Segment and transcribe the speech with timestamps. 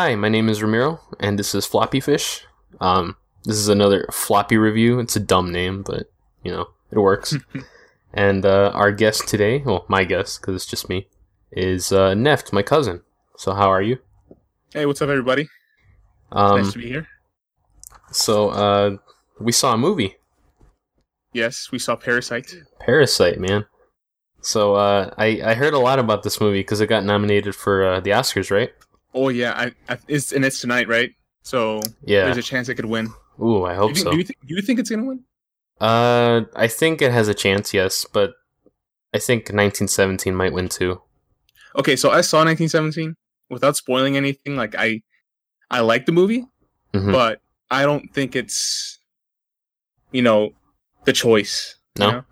[0.00, 2.46] Hi, my name is Ramiro, and this is Floppy Fish.
[2.80, 5.00] Um, this is another floppy review.
[5.00, 6.08] It's a dumb name, but
[6.44, 7.34] you know it works.
[8.14, 11.08] and uh, our guest today, well, my guest because it's just me,
[11.50, 13.02] is uh, Neft, my cousin.
[13.36, 13.98] So how are you?
[14.72, 15.48] Hey, what's up, everybody?
[16.30, 17.08] Um, nice to be here.
[18.12, 18.98] so uh,
[19.40, 20.14] we saw a movie,
[21.32, 22.54] Yes, we saw Parasite.
[22.78, 23.66] Parasite, man.
[24.42, 27.84] So uh, I I heard a lot about this movie because it got nominated for
[27.84, 28.72] uh, the Oscars, right?
[29.14, 31.12] Oh yeah, I, I it's and it's tonight, right?
[31.42, 32.24] So Yeah.
[32.24, 33.08] there's a chance it could win.
[33.40, 34.10] Ooh, I hope do, you, so.
[34.10, 35.24] do, you th- do you think it's gonna win?
[35.80, 38.32] Uh, I think it has a chance, yes, but
[39.14, 41.00] I think 1917 might win too.
[41.76, 43.14] Okay, so I saw 1917
[43.48, 44.56] without spoiling anything.
[44.56, 45.02] Like I,
[45.70, 46.46] I like the movie,
[46.92, 47.12] Mhm.
[47.12, 47.40] but
[47.70, 48.98] I don't think it's,
[50.10, 50.50] you know,
[51.04, 51.76] the choice.
[51.98, 52.10] you No?
[52.10, 52.24] know?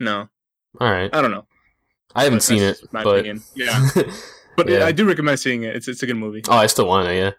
[0.00, 0.28] no,
[0.80, 1.46] All right, I don't know.
[2.14, 3.42] I haven't seen it, but opinion.
[3.54, 3.86] Yeah,
[4.58, 4.84] but Yeah.
[4.84, 5.74] I do recommend seeing it.
[5.76, 6.42] It's it's a good movie.
[6.48, 7.16] oh, I still want it.
[7.16, 7.30] Yeah.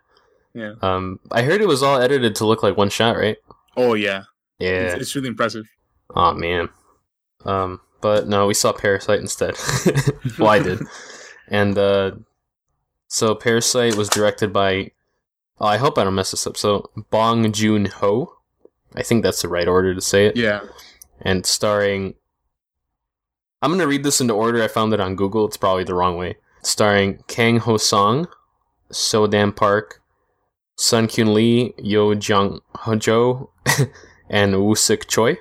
[0.53, 0.73] Yeah.
[0.81, 3.37] Um, I heard it was all edited to look like one shot, right?
[3.77, 4.23] Oh yeah,
[4.57, 4.69] Yeah.
[4.93, 5.65] It's, it's really impressive.
[6.15, 6.69] Oh man.
[7.45, 9.55] Um, but no, we saw Parasite instead.
[10.39, 10.79] well, I did.
[11.51, 12.11] And uh,
[13.07, 14.91] so Parasite was directed by.
[15.59, 16.57] Oh, I hope I don't mess this up.
[16.57, 18.35] So Bong Joon Ho,
[18.95, 20.37] I think that's the right order to say it.
[20.37, 20.61] Yeah.
[21.21, 22.13] and starring.
[23.63, 24.61] I'm gonna read this into order.
[24.63, 25.45] I found it on Google.
[25.47, 26.37] It's probably the wrong way.
[26.61, 28.27] Starring Kang Ho Song,
[28.91, 30.01] So Dan Park,
[30.75, 33.51] Sun Kyun Lee, Yo Jung Ho Jo,
[34.29, 35.37] and Woo Sik Choi.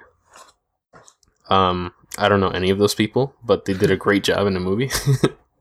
[1.49, 4.55] Um, I don't know any of those people, but they did a great job in
[4.55, 4.91] the movie.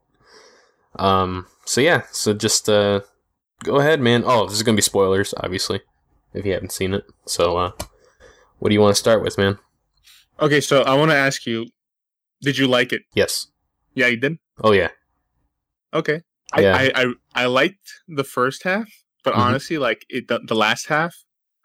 [0.99, 3.01] um, so yeah, so just uh,
[3.63, 4.23] go ahead, man.
[4.25, 5.81] Oh, this is gonna be spoilers, obviously,
[6.33, 7.05] if you haven't seen it.
[7.25, 7.71] So, uh,
[8.59, 9.59] what do you want to start with, man?
[10.39, 11.67] Okay, so I want to ask you,
[12.41, 13.03] did you like it?
[13.13, 13.47] Yes.
[13.93, 14.37] Yeah, you did.
[14.63, 14.89] Oh yeah.
[15.93, 16.21] Okay.
[16.53, 16.75] I, Yeah.
[16.77, 18.87] I, I I liked the first half,
[19.23, 19.37] but Mhm.
[19.39, 21.15] honestly, like it the, the last half,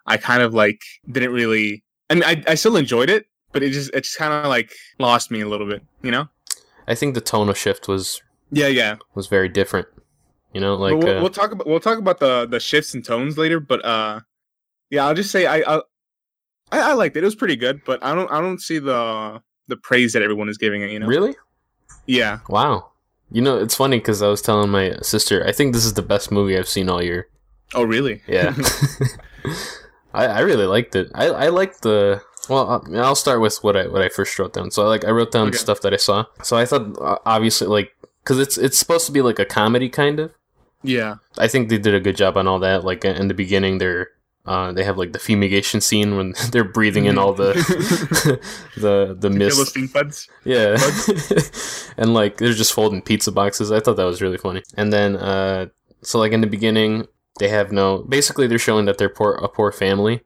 [0.06, 1.84] I kind of like didn't really.
[2.11, 4.72] I mean, I, I still enjoyed it, but it just it just kind of like
[4.99, 5.83] lost me a little bit.
[6.03, 6.28] You know?
[6.88, 8.97] I think the tonal shift was Yeah, yeah.
[9.15, 9.87] was very different.
[10.53, 13.04] You know, like we'll, uh, we'll talk about we'll talk about the the shifts and
[13.04, 13.60] tones later.
[13.60, 14.21] But uh,
[14.91, 15.77] yeah, I'll just say I I
[16.72, 17.22] I, I liked it.
[17.22, 20.49] It was pretty good, but I don't I don't see the the praise that everyone
[20.49, 20.91] is giving it.
[20.91, 21.06] You know?
[21.06, 21.37] really
[22.06, 22.41] Yeah.
[22.49, 22.91] wow.
[23.32, 26.03] You know, it's funny because I was telling my sister, I think this is the
[26.03, 27.28] best movie I've seen all year.
[27.75, 28.20] Oh, really?
[28.28, 28.54] Yeah,
[30.15, 31.10] I, I really liked it.
[31.15, 32.22] I I liked the.
[32.48, 34.71] Well, uh, I'll start with what I what I first wrote down.
[34.71, 35.56] So like I wrote down Okay.
[35.56, 36.26] stuff that I saw.
[36.42, 37.92] So I thought uh, obviously like
[38.22, 40.32] because it's it's supposed to be like a comedy kind of.
[40.82, 41.16] yeah.
[41.38, 42.84] I think they did a good job on all that.
[42.84, 44.09] Like in the beginning, they're
[44.44, 47.53] uh, they have like the fumigation scene when they're breathing in all the
[48.80, 49.56] the the mist.
[49.56, 50.28] those stink buds.
[50.44, 50.76] Yeah,
[51.97, 53.70] and like they're just folding pizza boxes.
[53.72, 54.62] I thought that was really funny.
[54.76, 55.66] And then, uh,
[56.03, 57.06] so like in the beginning,
[57.38, 57.98] they have no.
[58.08, 60.20] Basically, they're showing that they're poor, a poor family.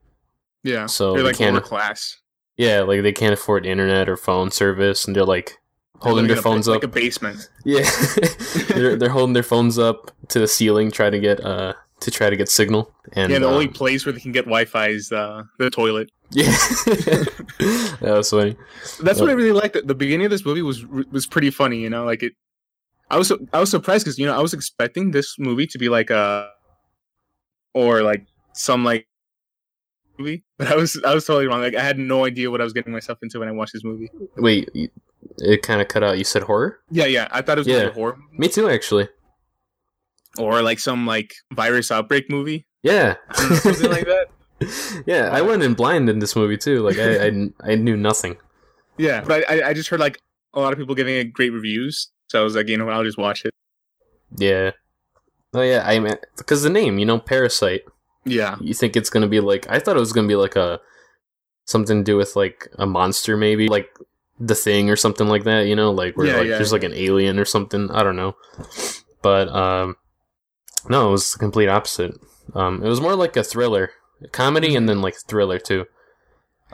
[0.62, 0.86] Yeah.
[0.86, 1.54] So They're they like can't.
[1.54, 2.16] lower class.
[2.56, 5.58] Yeah, like they can't afford internet or phone service, and they're like
[6.00, 6.84] holding They're their living in a- phones like up.
[6.84, 7.50] a basement.
[7.64, 7.88] Yeah,
[8.68, 11.74] they're they're holding their phones up to the ceiling, trying to get uh
[12.06, 12.90] to try to get signal.
[13.12, 16.10] And yeah, the only um, place where they can get Wi-Fi is uh, the toilet.
[16.30, 16.44] yeah,
[18.00, 18.56] that was funny.
[19.02, 19.76] That's what I really liked.
[19.86, 21.78] The beginning of this movie was was pretty funny.
[21.78, 22.32] You know, like it.
[23.10, 25.88] I was I was surprised because you know I was expecting this movie to be
[25.88, 26.48] like a,
[27.74, 29.06] or like some like
[30.18, 31.60] movie, but I was I was totally wrong.
[31.60, 33.84] Like I had no idea what I was getting myself into when I watched this
[33.84, 34.10] movie.
[34.36, 34.68] Wait,
[35.38, 36.18] it kind of cut out.
[36.18, 36.80] You said horror?
[36.90, 37.82] Yeah, yeah, I thought it was Yeah.
[37.84, 39.08] a horror movie Me too, actually.
[40.38, 44.26] Or like some like virus outbreak movie, Yeah, I don't know, something like that.
[45.06, 46.80] yeah, I went in blind in this movie too.
[46.80, 48.36] Like I, I, I knew nothing.
[48.98, 50.18] Yeah, but I I- I just heard like
[50.54, 52.94] a lot of people giving it great reviews, so I was like, you know, what,
[52.94, 53.52] I'll just watch it.
[54.36, 54.70] Yeah.
[55.54, 57.82] Oh yeah, I mean, because the name, you know, Parasite.
[58.24, 59.66] Yeah, You think it's gonna be like?
[59.70, 60.80] I thought it was gonna be like a
[61.64, 63.88] something to do with like a monster, maybe like
[64.40, 65.66] the thing or something like that.
[65.66, 67.88] You know, like where Yeah, like yeah, there's like an alien or something.
[67.92, 68.34] I don't know.
[69.22, 69.96] But um,
[70.88, 72.14] no, it was the complete opposite.
[72.54, 73.90] Um, it was more like a thriller,
[74.22, 75.86] a comedy, and then like thriller too.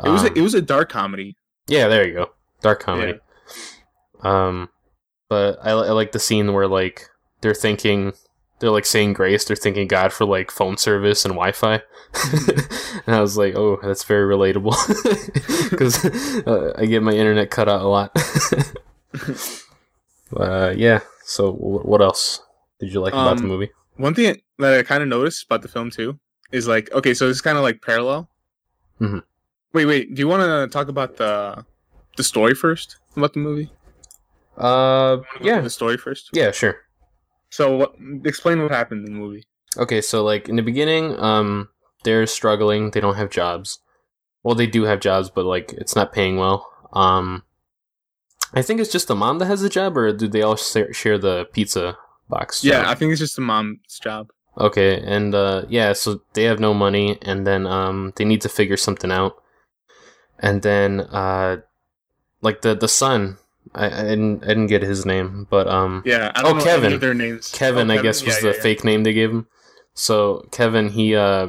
[0.04, 1.36] it was a, Um, it was a dark comedy.
[1.66, 2.30] Yeah, there you go.
[2.60, 3.18] Dark comedy.
[4.22, 4.68] Um,
[5.28, 7.08] but I, I like the scene where like
[7.40, 8.12] they're thinking,
[8.60, 9.44] they're like saying grace.
[9.44, 11.74] They're thanking God for like phone service and Wi-Fi.
[13.06, 14.76] and I was like, oh, that's very relatable
[15.70, 16.04] because
[16.46, 18.12] uh, I get my internet cut out a lot.
[20.36, 21.00] uh, yeah.
[21.24, 22.40] So w- what else
[22.80, 23.70] did you like about the Um, movie?
[23.96, 26.18] One thing that I kind of noticed about the film too
[26.50, 28.28] is like, okay, so it's kind of like parallel.
[29.00, 29.22] Mhm.
[29.72, 30.14] Wait, wait.
[30.14, 31.64] Do you want to talk about the
[32.16, 33.70] the story first about the movie?
[34.56, 36.30] Uh, yeah, the story first.
[36.32, 36.76] yeah, sure.
[37.50, 37.94] So, what,
[38.24, 39.44] explain what happened in the movie.
[39.78, 41.68] Okay, so like in the beginning, um,
[42.04, 42.90] they're struggling.
[42.90, 43.78] They don't have jobs.
[44.42, 46.68] Well, they do have jobs, but like it's not paying well.
[46.92, 47.44] Um,
[48.52, 51.16] I think it's just the mom that has a job, or do they all share
[51.18, 51.96] the pizza
[52.28, 52.62] box?
[52.64, 52.86] Yeah, job?
[52.88, 54.30] I think it's just the mom's job.
[54.58, 58.48] Okay, and uh, yeah, so they have no money, and then um, they need to
[58.50, 59.36] figure something out,
[60.38, 61.58] and then uh,
[62.42, 63.38] like the the son,
[63.74, 66.64] I, I didn't I didn't get his name, but um, Yeah, I Oh, don't know
[66.64, 66.98] Kevin.
[66.98, 67.50] their names.
[67.50, 68.62] Kevin, Oh, I guess was Yeah, the yeah, yeah.
[68.62, 69.46] fake name they gave him.
[69.94, 71.48] So Kevin, he uh,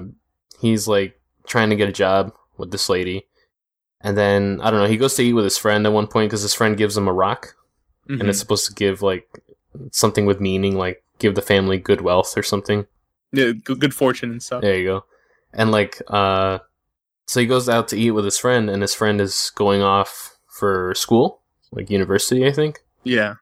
[0.61, 3.27] he's like trying to get a job with this lady,
[3.99, 6.29] and then I don't know, he goes to eat with his friend at one point
[6.29, 7.55] because his friend gives him a rock,
[8.09, 8.21] Mhm.
[8.21, 9.27] and it's supposed to give like
[9.91, 12.85] something with meaning, like give the family good wealth or something.
[13.31, 14.61] yeah, good, fortune and stuff.
[14.61, 15.05] There you go.
[15.53, 16.59] And like, uh,
[17.27, 20.37] so he goes out to eat with his friend, and his friend is going off
[20.47, 21.41] for school,
[21.71, 22.83] like university, I think.
[23.03, 23.35] Yeah.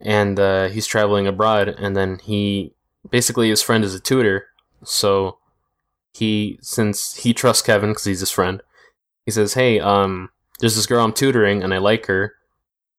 [0.00, 2.74] And uh, he's traveling abroad, and then he
[3.10, 4.48] basically his friend is a tutor,
[4.84, 5.38] so
[6.12, 8.62] he since he trusts Kevin because he's his friend,
[9.24, 10.30] he says, "Hey, um,
[10.60, 12.34] there's this girl I'm tutoring, and I like her."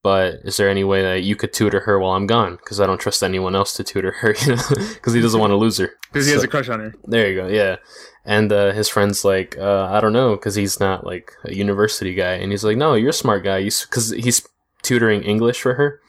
[0.08, 2.56] But is there any way that you could tutor her while I'm gone?
[2.56, 4.62] Because I don't trust anyone else to tutor her, you know,
[4.94, 5.90] because he doesn't want to lose her.
[6.14, 6.96] Because he has a crush on her.
[7.04, 7.48] there you go.
[7.50, 7.76] Yeah.
[8.24, 12.14] And uh, his friend's like, uh, I don't know, because he's not like a university
[12.14, 12.36] guy.
[12.36, 13.66] And he's like, No, you're a smart guy.
[13.66, 14.48] Because he's
[14.82, 16.00] tutoring English for her.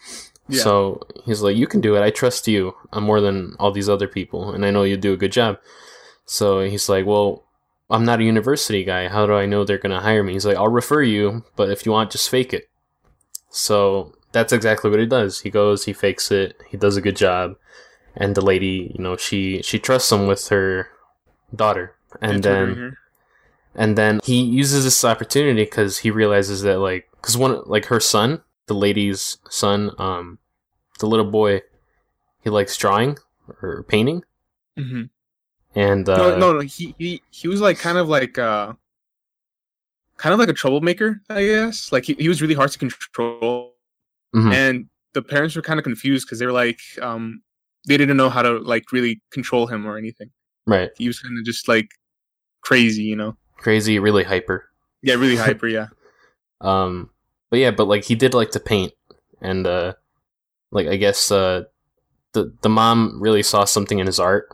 [0.49, 0.63] Yeah.
[0.63, 2.03] So he's like, You can do it.
[2.03, 2.77] I trust you.
[2.93, 4.53] I'm more than all these other people.
[4.53, 5.59] And I know you do a good job.
[6.25, 7.43] So he's like, Well,
[7.91, 9.09] I'm not a university guy.
[9.09, 10.35] How do I know they're going to hire me?
[10.35, 12.69] He's like, I'll refer you, but if you want, just fake it.
[13.51, 15.41] So that's exactly what he does.
[15.41, 17.57] He goes, he fakes it, he does a good job.
[18.17, 20.89] And the lady, you know, she she trusts him with her
[21.55, 21.95] daughter.
[22.21, 22.97] And then
[23.75, 28.01] and then he uses this opportunity because he realizes that like because one like her
[28.01, 30.39] son, the lady's son, um,
[30.99, 31.63] the little boy,
[32.43, 33.19] he likes drawing
[33.63, 34.25] or painting,
[34.77, 35.03] mm-hmm.
[35.75, 36.61] and uh, no, no, no.
[36.61, 38.73] He, he he was like kind of like uh,
[40.19, 41.91] kind of like a troublemaker, I guess.
[41.93, 43.73] Like he, he was really hard to control,
[44.35, 47.41] mhm, and the parents were kind of confused because they were like, um,
[47.89, 50.31] they didn't know how to like really control him or anything.
[50.67, 51.89] right, He was kind of just like
[52.61, 53.37] crazy, you know.
[53.57, 54.69] crazy, really hyper.
[55.03, 55.67] Yeah, really hyper.
[55.69, 55.87] Yeah.
[56.61, 57.11] Um,
[57.51, 58.93] but yeah, but like he did like to paint,
[59.41, 59.95] and uh,
[60.73, 61.65] like I guess uh,
[62.33, 64.49] the the mom really saw something in his art,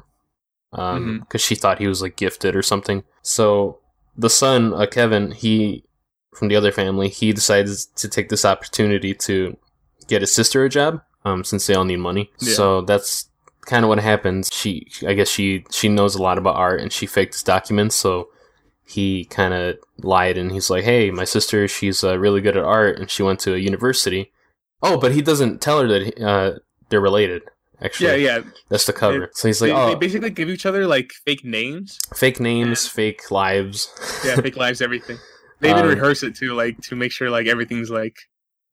[0.72, 3.02] um, because she thought he was like gifted or something.
[3.22, 3.80] So
[4.16, 5.84] the son, uh, Kevin, he
[6.34, 9.56] from the other family, he decides to take this opportunity to
[10.08, 12.30] get his sister a job, um, since they all need money.
[12.40, 12.54] Yeah.
[12.54, 13.28] So that's
[13.66, 14.50] kind of what happens.
[14.52, 17.94] She, I guess she she knows a lot about art, and she faked his documents,
[17.94, 18.28] so
[18.86, 22.64] he kind of lied and he's like, "Hey, my sister, she's uh, really good at
[22.64, 24.32] art, and she went to a university."
[24.82, 26.58] Oh, but he doesn't tell her that uh,
[26.90, 27.42] they're related.
[27.82, 28.42] Actually, Yeah, yeah.
[28.68, 29.30] that's the cover.
[29.34, 31.98] so he's like, they, "Oh, they basically give each other like fake names.
[32.14, 33.88] fake names, fake lives."
[34.24, 35.18] Yeah, fake lives, everything.
[35.60, 38.16] They even Um, rehearse it too, like to make sure like everything's like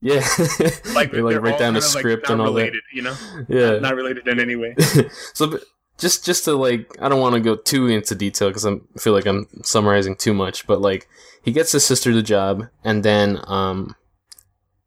[0.00, 0.24] yeah,
[0.94, 3.14] like they like write down a like, script not and all related, You know.
[3.48, 4.74] Yeah, not related in any way.
[5.34, 5.62] so but
[5.98, 9.12] just just to like i don't want to go too into detail because i feel
[9.12, 11.06] like i'm summarizing too much but like
[11.44, 13.94] he gets his sister the job and then um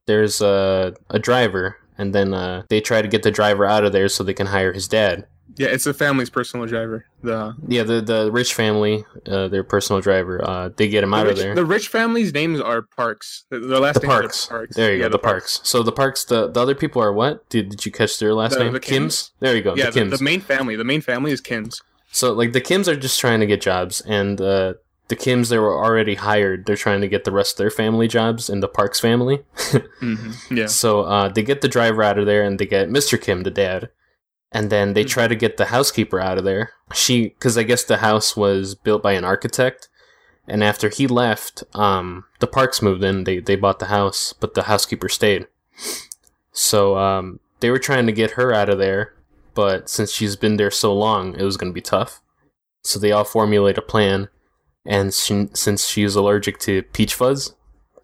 [0.07, 3.91] there's a, a driver and then uh, they try to get the driver out of
[3.91, 5.25] there so they can hire his dad
[5.57, 7.05] Yeah, it's the family's personal driver.
[7.23, 11.17] The yeah the the rich family uh, their personal driver uh, they get him the
[11.17, 13.45] out rich, of there the rich family's names are Parks.
[13.49, 14.45] The, their last the names parks.
[14.47, 14.75] Parks.
[14.75, 15.61] there you Yeah, go the, parks.
[15.63, 18.53] so the parks the, the other people are what did, did you catch their last
[18.57, 20.75] The- name the kim's there you go Yeah, the the, kims the main family.
[20.75, 21.81] The main family is Kim's.
[22.11, 24.75] So like the Kims are just trying to get jobs, and uh,
[25.07, 28.07] the Kims that were already hired, they're trying to get the rest of their family
[28.07, 29.43] jobs in the Parks family.
[29.99, 33.19] hmm Yeah, So uh, they get the driver out of there, and they get Mr.
[33.21, 33.89] Kim, the dad,
[34.51, 35.09] and then they Mhm.
[35.09, 36.71] try to get the housekeeper out of there.
[36.93, 39.89] She, because I guess the house was built by an architect,
[40.47, 43.23] and after he left, um, the Parks moved in.
[43.25, 45.47] They they bought the house, but the housekeeper stayed.
[46.51, 49.13] So um, they were trying to get her out of there,
[49.53, 52.21] but since she's been there so long, it was going to be tough.
[52.83, 54.29] So they all formulate a plan,
[54.85, 57.53] and she, since she's allergic to peach fuzz,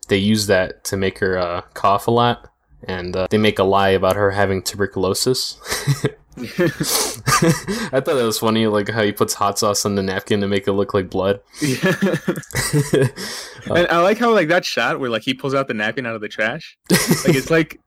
[0.08, 2.50] they use that to make her uh, cough a lot,
[2.84, 5.60] and uh, they make a lie about her having tuberculosis.
[6.38, 10.48] I thought that was funny, like how he puts hot sauce on the napkin to
[10.48, 11.42] make it look like blood.
[11.62, 11.94] yeah.
[13.66, 16.16] and I like how like that shot where like he pulls out the napkin out
[16.16, 16.78] of the trash.
[16.90, 17.80] Like it's like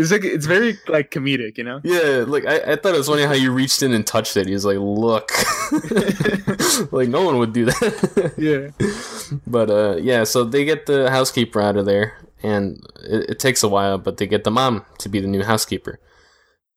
[0.00, 1.80] it's like it's very like comedic, you know.
[1.84, 4.46] yeah, like I, I thought it was funny how you reached in and touched it.
[4.46, 5.30] He's like, "Look,"
[6.92, 8.34] like no one would do that.
[8.36, 8.86] Yeah.
[9.46, 13.62] but uh, yeah, so they get the housekeeper out of there, and it, it takes
[13.62, 16.00] a while, but they get the mom to be the new housekeeper.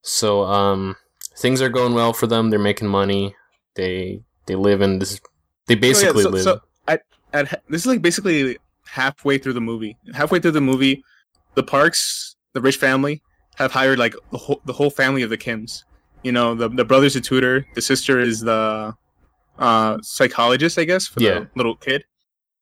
[0.01, 0.97] So um,
[1.37, 2.49] things are going well for them.
[2.49, 3.35] They're making money.
[3.75, 5.21] they they live in this.
[5.67, 6.43] They basically so, live.
[6.43, 9.97] so at, at this is like basically halfway through the movie.
[10.13, 11.03] Halfway through the movie,
[11.55, 13.21] the Parks, the rich family,
[13.55, 15.83] have hired like the whole, the whole family of the Kims.
[16.23, 18.95] You know, the the brother's a tutor, the sister is the
[19.59, 21.39] uh, psychologist, I guess, for Yeah.
[21.39, 22.05] the little kid.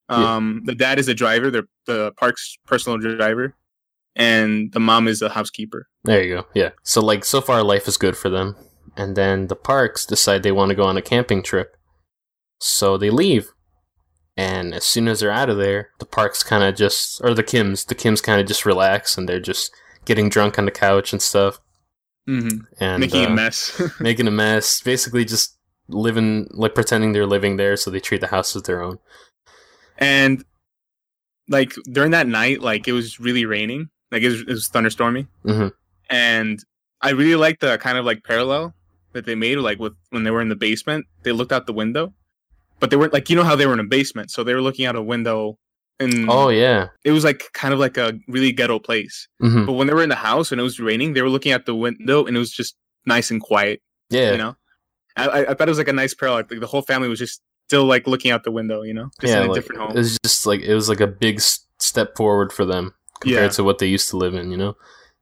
[0.10, 0.36] Yeah.
[0.36, 3.56] Um, the dad is the driver, the the Parks personal driver,
[4.16, 5.88] and the mom is the housekeeper.
[6.04, 6.46] There you go.
[6.54, 6.72] Yeah.
[6.84, 8.56] So like so far life is good for them.
[8.98, 11.78] And then the parks decide they want to go on a camping trip.
[12.60, 13.54] So they leave.
[14.42, 17.44] And as soon as they're out of there, the parks kind of just or the
[17.44, 19.72] Kims, the Kims kind of just relax and they're just
[20.06, 21.60] getting drunk on the couch and stuff
[22.30, 22.60] Mm-hmm.
[22.80, 23.82] and Making uh, a mess.
[24.00, 25.58] making a mess, basically just
[25.88, 29.00] living like pretending they're living there so they treat the house as their own.
[29.98, 30.44] and
[31.50, 35.28] like during that night, like it was really raining, like it was, it was thunderstorming,
[35.46, 35.72] Mhm.
[36.10, 36.64] and
[37.02, 38.74] I really liked the kind of like parallel
[39.14, 41.74] that they made, like with when they were in the basement, they looked out the
[41.74, 42.14] window,
[42.82, 44.62] but they weren't like you know how they were in a basement, so they were
[44.62, 45.58] looking out a window,
[46.00, 46.88] and Oh yeah.
[47.06, 49.28] it was like kind of like a really ghetto place.
[49.40, 51.54] hmm But when they were in the house and it was raining, they were looking
[51.54, 53.82] out the window and it was just nice and quiet.
[54.10, 54.32] Yeah.
[54.34, 54.56] You know,
[55.16, 56.44] I, I I thought it was like a nice parallel.
[56.50, 58.82] Like the whole family was just still like looking out the window.
[58.82, 59.92] You know, just yeah, in a like, different home.
[59.92, 63.44] it was just like it was like a big s- step forward for them compared
[63.44, 63.50] Yeah.
[63.50, 64.76] to what they used to live in, you know?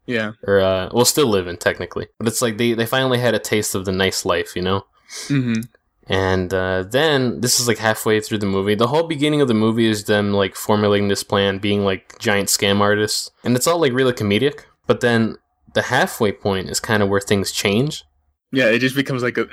[0.08, 0.32] yeah.
[0.48, 2.08] or uh, well, still living technically.
[2.18, 4.86] But it's like they they finally had a taste of the nice life, you know.
[5.28, 5.62] Mm-hmm.
[6.10, 8.74] And uh, then this is like halfway through the movie.
[8.74, 12.50] The whole beginning of the movie is them like formulating this plan, being like giant
[12.50, 14.62] scam artists, and it's all like really comedic.
[14.88, 15.38] But then
[15.76, 18.04] the halfway point is kind of where things change.
[18.52, 19.48] Yeah, it just becomes like a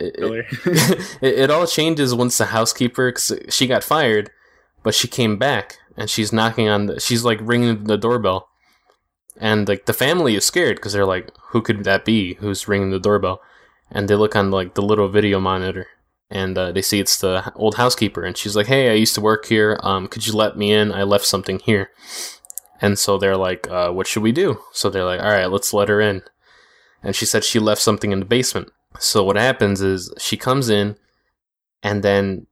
[0.00, 0.16] It,
[1.22, 4.30] it, it, all changes once the housekeeper, cause she got fired,
[4.82, 8.48] but she came back and she's knocking on the, she's like ringing the doorbell.
[9.36, 12.90] And like the family is scared because they're like, who could that be who's ringing
[12.90, 13.40] the doorbell?
[13.92, 15.86] And they look on like the little video monitor
[16.30, 18.24] and uh, they see it's the old housekeeper.
[18.24, 19.78] And she's like, hey, I used to work here.
[19.82, 20.90] Um, could you let me in?
[20.90, 21.90] I left something here.
[22.80, 24.58] And so they're like, uh, what should we do?
[24.72, 26.22] So they're like, all right, let's let her in.
[27.02, 28.70] And she said she left something in the basement.
[28.98, 30.96] So what happens is she comes in,
[31.82, 32.46] and then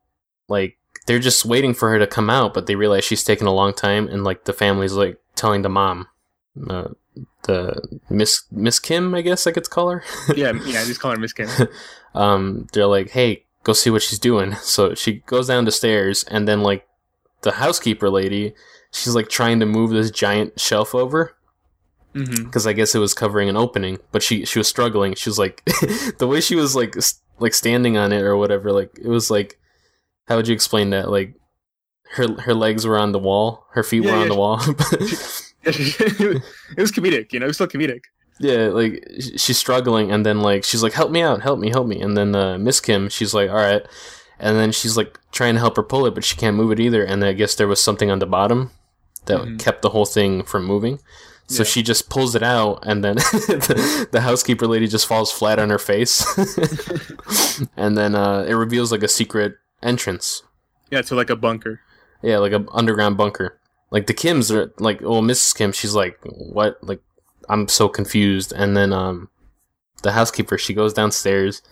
[0.49, 3.55] like they're just waiting for her to come out, but they realize she's taking a
[3.55, 6.09] long time, and like the family's like telling the mom,
[6.69, 6.89] uh,
[7.45, 10.03] the Miss Miss Kim, I guess I could call her.
[10.37, 11.49] yeah, yeah, just call her Miss Kim.
[12.15, 14.55] um, they're like, hey, go see what she's doing.
[14.63, 16.87] So she goes down the stairs, and then like
[17.43, 18.55] the housekeeper lady,
[18.91, 21.37] she's like trying to move this giant shelf over
[22.13, 25.15] because I guess it was covering an opening, but she she was struggling.
[25.15, 25.65] She was like
[26.19, 28.73] the way she was like s- like standing on it or whatever.
[28.73, 29.59] Like it was like
[30.27, 31.09] how would you explain that?
[31.09, 31.35] Like
[32.15, 34.61] her her legs were on the wall, her feet Yeah, were on yeah, the wall.
[35.65, 36.43] it
[36.79, 38.03] was comedic, you know, it was still comedic.
[38.39, 41.87] yeah, like she's struggling, and then like she's like, "Help me out, help me, help
[41.87, 43.83] me." And then uh, Miss Kim, she's like, "All right,"
[44.39, 46.81] and then she's like trying to help her pull it, but she can't move it
[46.81, 47.05] either.
[47.05, 48.71] And I guess there was something on the bottom
[49.27, 49.59] that Mhm.
[49.59, 50.99] kept the whole thing from moving.
[51.49, 51.69] So Yeah.
[51.69, 55.69] she just pulls it out, and then the, the housekeeper lady just falls flat on
[55.69, 56.25] her face,
[57.77, 60.43] and then uh, it reveals like a secret entrance.
[60.91, 61.81] Yeah, to like a bunker.
[62.23, 63.59] Yeah, like a underground bunker.
[63.91, 65.55] Like the Kims are like, oh, Mrs.
[65.57, 66.79] Kim, she's like, what?
[66.83, 67.01] Like,
[67.49, 68.53] I'm so confused.
[68.53, 69.29] And then um,
[70.03, 71.63] the housekeeper, she goes downstairs,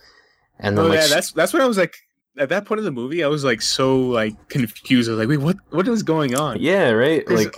[0.59, 1.95] and then Oh like, yeah, she- that's that's when I was like
[2.37, 5.09] at that point in the movie, I was like so like confused.
[5.09, 6.57] I was like, wait, what what is going on?
[6.59, 7.55] yeah, right, Cause, like,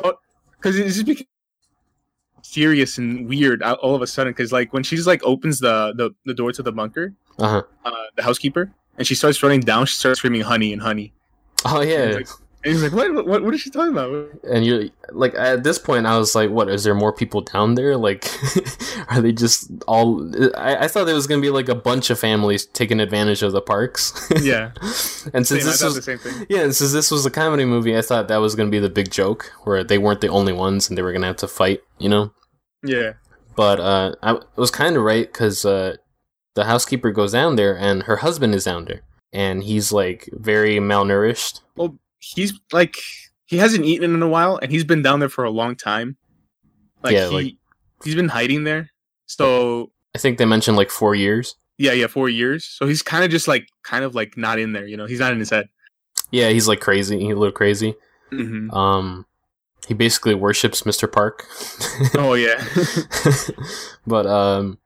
[0.58, 1.28] because it just became
[2.44, 4.32] serious and weird all all of a sudden.
[4.34, 7.48] Because like when she just like opens the the, the door to the bunker, uh
[7.50, 7.64] huh.
[7.86, 11.14] uh, the housekeeper, and she starts running down, she starts screaming "honey" and "honey."
[11.66, 12.28] Oh yeah, Like-
[12.64, 13.44] And he's like, what, what?
[13.44, 14.30] What is she talking about?
[14.44, 16.70] and you're like, at this point, I was like, what?
[16.70, 17.98] Is there more people down there?
[17.98, 18.30] Like,
[19.10, 20.30] are they just all?
[20.56, 23.52] I, I thought there was gonna be like a bunch of families taking advantage of
[23.52, 24.14] the parks.
[24.42, 24.72] Yeah,
[25.34, 26.46] and since Same, this was the same thing.
[26.50, 28.80] Yeah, and since this was a comedy movie, I thought that was going to be
[28.80, 31.38] the big joke, where they weren't the only ones and they were going to have
[31.38, 32.34] to fight, you know?
[32.84, 33.14] Yeah,
[33.56, 35.98] But uh, I was kind of right because uh,
[36.56, 39.02] the housekeeper goes down there and her husband is down there.
[39.32, 41.62] And he's like very malnourished.
[41.76, 42.96] well, he's like
[43.46, 46.16] he hasn't eaten in a while, and he's been down there for a long time.
[47.04, 47.56] Like Yeah, he like-
[48.06, 48.90] he's been hiding there.
[49.26, 51.56] So I think they mentioned like four years.
[51.78, 52.64] yeah, yeah, four years.
[52.66, 54.86] So he's kind of just like kind of like not in there.
[54.88, 55.68] You know, he's not in his head.
[56.32, 57.20] Yeah, he's like crazy.
[57.20, 57.96] He's a little crazy.
[58.32, 58.72] Mm-hmm.
[58.72, 59.26] Um,
[59.88, 61.12] he basically worships Mr.
[61.12, 61.46] Park.
[62.16, 62.64] Oh yeah,
[64.08, 64.78] but um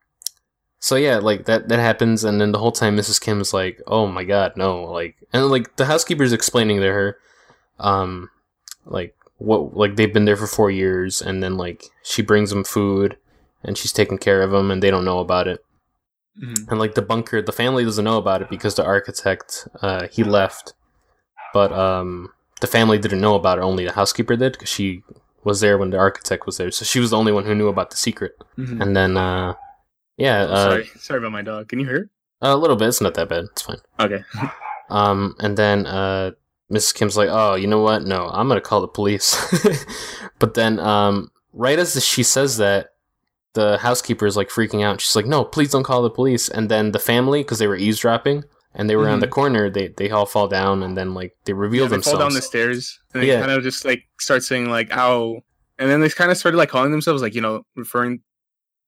[0.86, 3.82] so yeah like that that happens and then the whole time mrs kim is like
[3.88, 7.18] oh my god no like and like the housekeeper's explaining to her
[7.80, 8.30] um
[8.98, 12.63] like what like they've been there for four years and then like she brings them
[12.63, 13.18] food
[13.63, 15.60] and she's taking care of them and they don't know about it
[16.44, 16.68] Mhm.
[16.70, 20.22] and like the bunker the family doesn't know about it because the architect uh he
[20.24, 20.74] left
[21.54, 22.30] but um
[22.62, 25.01] the family didn't know about it only the housekeeper did because she
[25.48, 27.70] was there when the architect was there so she was the only one who knew
[27.70, 28.82] about the secret Mhm.
[28.82, 29.54] and then uh
[30.17, 31.67] yeah Oh, uh, sorry, sorry about my dog.
[31.69, 32.10] Can you hear?
[32.41, 33.77] a little bit it's not that bad it's fine?
[34.00, 34.24] Okay.
[34.89, 36.31] um and then uh
[36.72, 39.36] mrs kim's like oh you know what no i'm gonna call the police
[40.39, 42.89] but then um right as she says that
[43.53, 46.69] the housekeeper is like freaking out she's like no please don't call the police and
[46.69, 48.43] then the family because they were eavesdropping
[48.75, 49.22] and they were on Mhm.
[49.22, 52.19] the corner they they all fall down and then like they reveal Yeah, they themselves
[52.19, 53.39] fall down the stairs and they Yeah.
[53.39, 55.41] kind of just like start saying like "ow,"
[55.79, 58.19] and then they kind of started like calling themselves like you know referring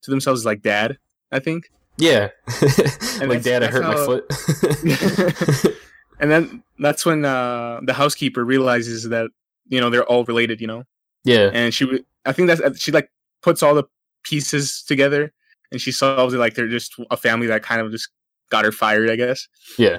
[0.03, 0.97] to themselves as like dad.
[1.31, 2.29] I think, yeah
[3.21, 4.23] like dad i hurt my foot
[6.19, 9.29] and then that's when uh, the housekeeper realizes that
[9.67, 10.61] you know they're all related.
[10.61, 10.83] You know,
[11.23, 13.09] yeah and she I think that's she like
[13.41, 13.83] puts all the
[14.23, 15.33] pieces together
[15.71, 18.09] and she solves it like they're just a family that kind of just
[18.49, 19.47] got her fired, I guess.
[19.77, 19.97] yeah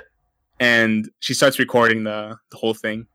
[0.61, 3.07] And she starts recording the the whole thing.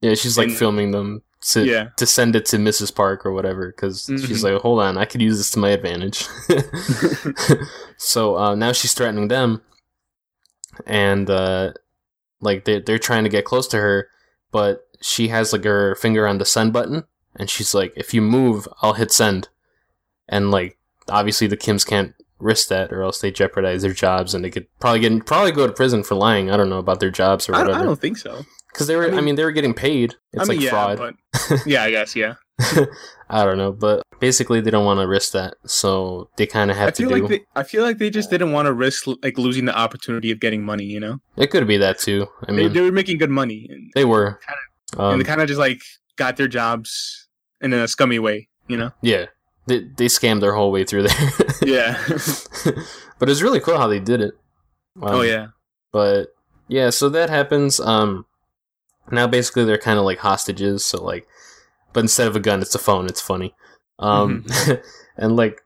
[0.00, 1.88] yeah she's like And- filming them to Yeah.
[1.96, 4.52] to send it to mrs park or whatever because she's Mhm.
[4.54, 6.26] like hold on i could use this to my advantage
[7.96, 9.62] so uh, now she's threatening them
[10.86, 11.72] and uh,
[12.40, 14.08] like they're, they're trying to get close to her
[14.50, 17.04] but she has like her finger on the send button
[17.36, 19.48] and she's like if you move i'll hit send
[20.28, 24.44] and like obviously the kims can't risk that or else they jeopardize their jobs and
[24.44, 27.10] they could probably get probably go to prison for lying i don't know about their
[27.10, 28.44] jobs or I, I don't think so.
[28.74, 30.64] Because they were I mean, I mean- they were getting paid it's I mean, like
[30.64, 32.34] yeah, fraud but yeah, I guess yeah.
[33.30, 36.76] i don't know but basically they don't want to risk that so they kind of
[36.76, 38.72] have I to feel do like they, I feel like they just didn't want to
[38.72, 40.84] risk like losing the opportunity of getting money.
[40.84, 43.90] You know, it could be that too i mean they were making good money, and,
[43.94, 44.38] They were.
[44.92, 45.80] and Um, they kind of just like
[46.16, 47.26] got their jobs
[47.60, 48.48] in a scummy way.
[48.68, 48.90] You know?
[49.02, 49.26] yeah,
[49.66, 51.30] they they scammed their whole way through there.
[51.66, 51.98] Yeah.
[53.18, 54.34] but it's really cool how they did it.
[55.02, 55.48] Um, oh yeah.
[55.92, 56.28] But
[56.68, 57.80] yeah, so that happens.
[57.80, 58.26] Um,
[59.10, 60.84] now basically they're kind of like hostages.
[60.84, 61.26] So like,
[61.92, 63.06] but instead of a gun, it's a phone.
[63.06, 63.54] It's funny.
[63.98, 64.46] Um,
[65.16, 65.62] and like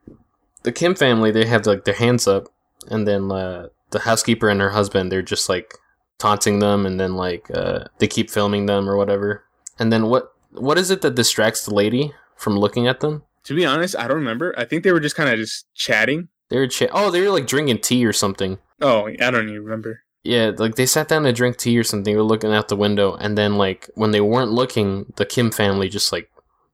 [0.62, 2.48] the Kim family, they have like their hands up,
[2.88, 5.74] and then uh, the housekeeper and her husband, they're just like
[6.18, 9.44] taunting them, and then like uh, they keep filming them or whatever.
[9.78, 13.22] And then what what is it that distracts the lady from looking at them?
[13.44, 14.54] To be honest, I don't remember.
[14.58, 16.28] I think they were just kind of just chatting.
[16.50, 18.58] They were ch- oh, they were like drinking tea or something.
[18.80, 20.02] Oh, I don't even remember.
[20.24, 22.04] Yeah, like they sat down to drink tea or something.
[22.04, 25.50] They were looking out the window, and then like when they weren't looking, the Kim
[25.50, 26.30] family just like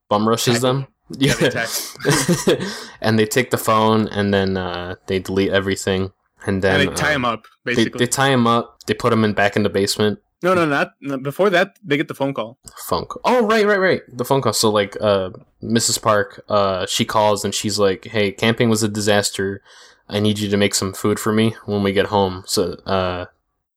[0.09, 0.87] bum rushes them.
[1.09, 2.57] Yeah, they
[3.01, 6.11] and they take the phone, and then uh, they delete everything,
[6.45, 7.99] and then and they tie um, him up They, basically.
[7.99, 8.79] they tie him up.
[8.87, 10.19] They put him in back in the basement.
[10.41, 11.77] no, no, not no, before that.
[11.83, 12.57] They get the phone call.
[12.87, 13.21] Phone call.
[13.23, 14.01] Oh, right, right, right.
[14.11, 14.53] The phone call.
[14.53, 15.29] So like, uh,
[15.63, 16.01] Mrs.
[16.01, 19.61] Park, uh, she calls and she's like, "Hey, camping was a disaster.
[20.09, 23.25] I need you to make some food for me when we get home." So, uh,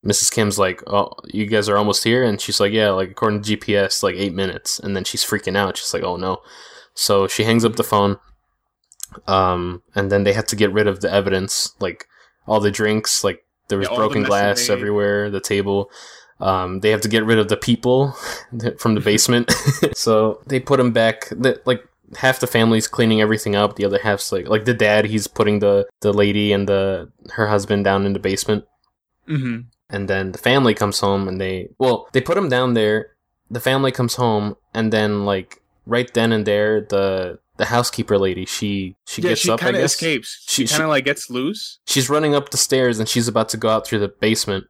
[0.04, 0.30] Mrs.
[0.32, 3.56] Kim's like, "Oh, you guys are almost here," and she's like, "Yeah, like according to
[3.56, 5.76] GPS, like eight minutes." And then she's freaking out.
[5.76, 6.40] She's like, "Oh no!"
[6.94, 8.18] So she hangs up the phone.
[9.26, 12.06] Um, and then they had to get rid of the evidence, like
[12.46, 15.90] all the drinks, like there was Yeah, all the broken glass everywhere, the table.
[16.40, 18.12] Um, they have to get rid of the people
[18.78, 19.50] from the basement,
[19.94, 21.28] so they put them back.
[21.30, 21.82] The, like
[22.16, 25.06] half the family's cleaning everything up, the other half's like like the dad.
[25.06, 28.66] He's putting the the lady and the her husband down in the basement,
[29.26, 33.10] hmm and then the family comes home and they well they put him down there.
[33.50, 38.44] The family comes home and then like right then and there the the housekeeper lady
[38.46, 39.60] she she Yeah, gets she up.
[39.60, 40.44] I kind of escapes.
[40.46, 41.78] She- She, kind of like gets loose.
[41.86, 44.64] she's running up the stairs and she's about to go out through the basement.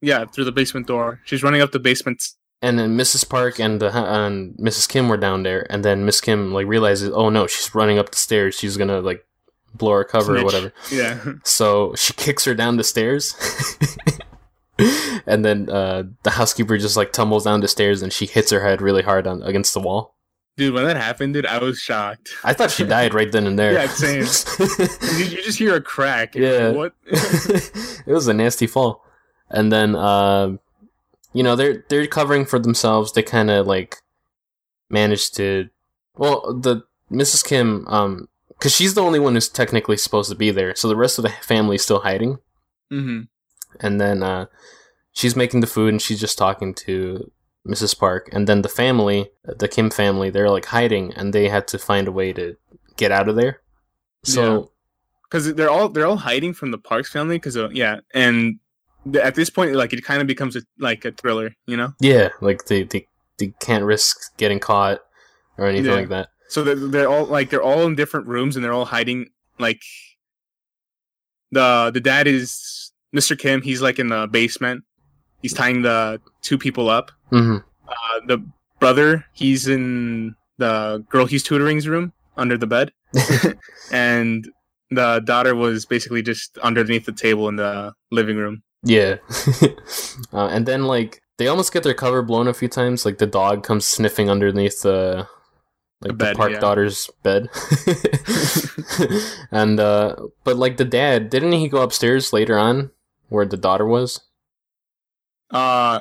[0.00, 1.20] Yeah, through the basement door.
[1.24, 2.22] She's running up the basement.
[2.62, 3.28] and then Mrs.
[3.28, 4.88] Park and the and Mrs.
[4.88, 8.10] Kim were down there, and then Miss Kim like realizes, oh no, she's running up
[8.10, 8.54] the stairs.
[8.54, 9.26] She's gonna like
[9.74, 10.72] blow her cover or whatever.
[10.90, 11.18] Yeah.
[11.44, 13.34] So she kicks her down the stairs,
[15.26, 18.62] and then uh, the housekeeper just like tumbles down the stairs and she hits her
[18.62, 20.14] head really hard on against the wall.
[20.56, 22.30] Dude, when that happened, dude, I was shocked.
[22.44, 23.72] I thought she died right then and there.
[23.74, 24.22] Yeah, same.
[25.18, 26.34] You, you just hear a crack.
[26.34, 26.68] Yeah.
[26.68, 26.94] like, what?
[27.06, 29.04] it was a nasty fall.
[29.48, 30.56] And then uh,
[31.32, 33.12] you know, they're they're covering for themselves.
[33.12, 33.96] They kind of like
[34.90, 35.70] managed to
[36.16, 37.44] well, the Mrs.
[37.44, 38.28] Kim um
[38.60, 40.74] cuz she's the only one who's technically supposed to be there.
[40.76, 42.38] So the rest of the family is still hiding.
[42.90, 43.22] hmm
[43.80, 44.46] And then uh
[45.12, 47.30] she's making the food and she's just talking to
[47.66, 47.96] Mrs.
[47.98, 51.78] Park and then the family, the Kim family, they're like hiding and they had to
[51.78, 52.56] find a way to
[52.96, 53.60] get out of there.
[54.24, 54.72] So
[55.24, 57.36] Because they're all they're all hiding from the Parks family.
[57.36, 58.58] Because uh, yeah, and
[59.04, 61.94] th- at this point, like it kind of becomes a, like a thriller, you know.
[62.00, 63.06] Yeah, like they, they
[63.38, 65.00] they can't risk getting caught
[65.58, 65.96] or anything Yeah.
[65.98, 66.28] like that.
[66.48, 69.82] So they're, they're all like they're all in different rooms and they're all hiding like
[71.50, 72.81] the the dad is
[73.14, 73.38] Mr.
[73.38, 73.62] Kim.
[73.62, 74.84] He's like in the basement.
[75.42, 77.10] He's tying the two people up.
[77.30, 78.44] hmm Uh, the
[78.80, 82.92] brother, he's in the girl he's tutoring's room under the bed,
[83.92, 84.48] and
[84.90, 88.62] the daughter was basically just underneath the table in the living room.
[88.82, 89.16] Yeah.
[90.32, 93.04] uh, and then like they almost get their cover blown a few times.
[93.04, 95.26] Like the dog comes sniffing underneath the
[96.00, 96.58] like the, bed, park yeah.
[96.60, 97.48] daughter's bed.
[99.50, 102.90] and uh but like the dad, didn't he go upstairs later on
[103.32, 104.20] where the daughter was?
[105.50, 106.00] Uh,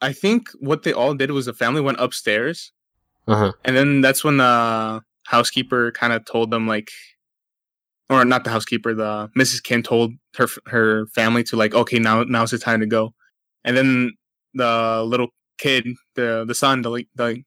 [0.00, 2.72] I think what they all did was the family went upstairs,
[3.26, 3.52] Uh-huh.
[3.64, 6.90] and then that's when the housekeeper kind of told them like,
[8.08, 9.62] or not the housekeeper, the Mrs.
[9.62, 13.12] Kim told her her family to like, okay, now now's the time to go,
[13.64, 14.12] and then
[14.54, 17.42] the little kid, the the son, the the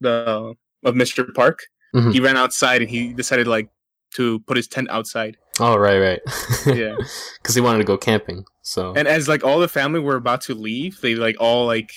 [0.00, 1.32] the of Mr.
[1.34, 1.60] Park,
[1.94, 2.12] Mhm.
[2.12, 3.68] he ran outside and he decided like
[4.16, 5.36] to put his tent outside.
[5.60, 6.20] Oh right, right.
[6.66, 6.96] Yeah.
[7.42, 8.44] Cuz he wanted to go camping.
[8.62, 11.90] So And as like all the family were about to leave, they like all like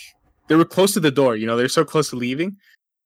[0.47, 2.57] they were close to the door, you know, they're so close to leaving.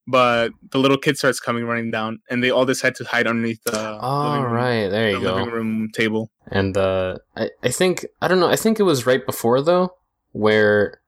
[0.07, 3.63] But the little kid starts coming running down, and they all decide to hide underneath
[3.63, 5.35] the All room, right, there the you go.
[5.35, 6.31] living room table.
[6.47, 8.49] And uh, I, I think I don't know.
[8.49, 9.93] I think it was right before though,
[10.31, 10.99] where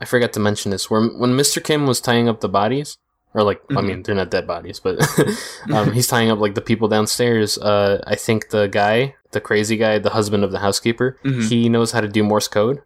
[0.00, 0.90] I forgot to mention this.
[0.90, 1.64] Where when Mr.
[1.64, 2.98] Kim was tying up the bodies,
[3.36, 3.86] or like I Mhm.
[3.86, 4.96] mean they're not dead bodies, but
[5.72, 7.58] um, he's tying up like the people downstairs.
[7.58, 11.48] Uh, I think the guy, the crazy guy, the husband of the housekeeper, Mhm.
[11.50, 12.80] he knows how to do Morse code.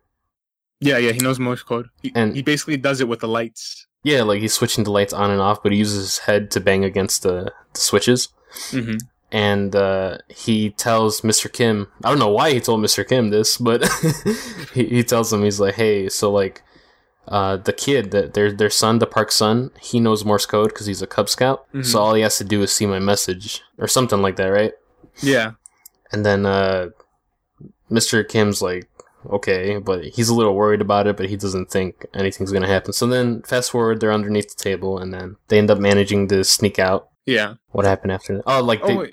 [0.80, 1.86] Yeah, yeah, he knows Morse code.
[2.02, 3.86] He, And- he basically does it with the lights.
[4.02, 6.60] Yeah, like he's switching the lights on and off, but he uses his head to
[6.60, 8.28] bang against the, the switches.
[8.72, 8.96] Mm-hmm.
[9.30, 11.46] and uh, he tells Mr.
[11.52, 11.86] Kim.
[12.02, 13.06] I don't know why he told Mr.
[13.06, 13.84] Kim this, but
[14.74, 16.62] he, he tells him he's like, "Hey, so like,
[17.28, 20.86] uh, the kid that their their son, the Park son, he knows Morse code because
[20.86, 21.64] he's a Cub Scout.
[21.72, 21.84] Mhm.
[21.86, 24.72] So all he has to do is see my message or something like that, right?
[25.22, 25.52] Yeah,
[26.12, 26.88] And then uh,
[27.90, 28.26] Mr.
[28.26, 28.88] Kim's like,
[29.28, 32.92] okay, but he's a little worried about it, but he doesn't think anything's gonna happen.
[32.92, 36.42] So then, fast forward, they're underneath the table, and then they end up managing to
[36.44, 37.08] sneak out.
[37.26, 37.54] yeah.
[37.72, 38.44] What happened after that?
[38.46, 39.06] Oh, like they, Oh,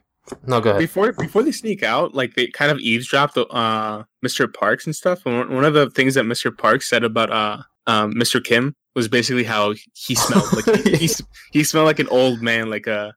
[0.45, 0.79] no, go ahead.
[0.79, 4.51] before before they sneak out, like they kind of eavesdropped uh Mr.
[4.51, 5.21] Parks and stuff.
[5.25, 6.55] And one- one of the things that Mr.
[6.57, 8.43] Parks said about uh um Mr.
[8.43, 10.51] Kim was basically how he smelled.
[10.53, 11.09] Like he, he,
[11.51, 13.13] he smelled like an old man, like a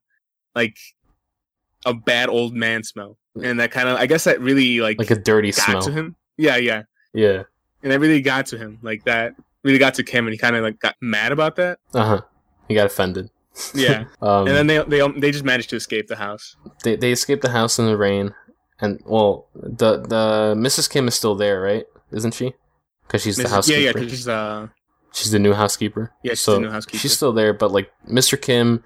[0.55, 0.77] like
[1.87, 3.17] a bad old man smell.
[3.43, 5.83] And that kind of I guess that really like, like a dirty got smell.
[5.83, 6.17] to him.
[6.37, 6.83] Yeah, yeah.
[7.13, 7.45] Yeah.
[7.83, 8.79] And that really got to him.
[8.83, 11.79] Like that really got to Kim and he kind of like got mad about that.
[11.95, 12.21] Uh huh.
[12.69, 13.31] He got offended.
[13.75, 14.05] Yeah.
[14.23, 16.57] Um, and then they they they just managed to escape the house.
[16.85, 18.35] they they escape the house in the rain,
[18.81, 20.91] and well, the the Mrs.
[20.91, 21.87] Kim is still there, right?
[22.13, 22.53] Isn't she?
[23.11, 23.47] Because she's the Mrs.
[23.49, 23.81] yeah, housekeeper.
[23.81, 24.69] yeah, 'cause she's uh
[25.13, 26.13] she's the new housekeeper.
[26.23, 26.99] yeah, she's so the new housekeeper.
[26.99, 28.41] she's still there, but like Mr.
[28.41, 28.85] Kim,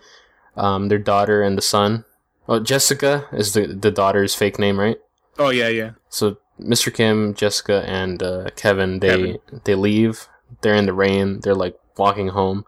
[0.57, 2.05] um, their daughter and the son.
[2.49, 4.97] Oh, Jessica is the the daughter's fake name, right?
[5.39, 5.91] oh yeah, yeah.
[6.09, 6.95] So Mr.
[6.95, 9.39] Kim, Jessica, and uh, Kevin they Kevin.
[9.65, 10.29] they leave.
[10.63, 11.41] They're in the rain.
[11.43, 12.65] They're like walking home,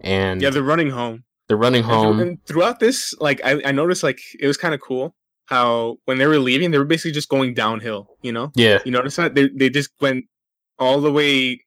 [0.00, 1.24] and Yeah, they're running home.
[1.48, 2.20] they're running home.
[2.20, 5.14] And throughout this, like I, I noticed like it was kind of cool
[5.46, 8.50] how when they were leaving, they were basically just going downhill, you know?
[8.54, 9.34] yeah, You notice that?
[9.34, 10.24] They they just went
[10.78, 11.60] all the way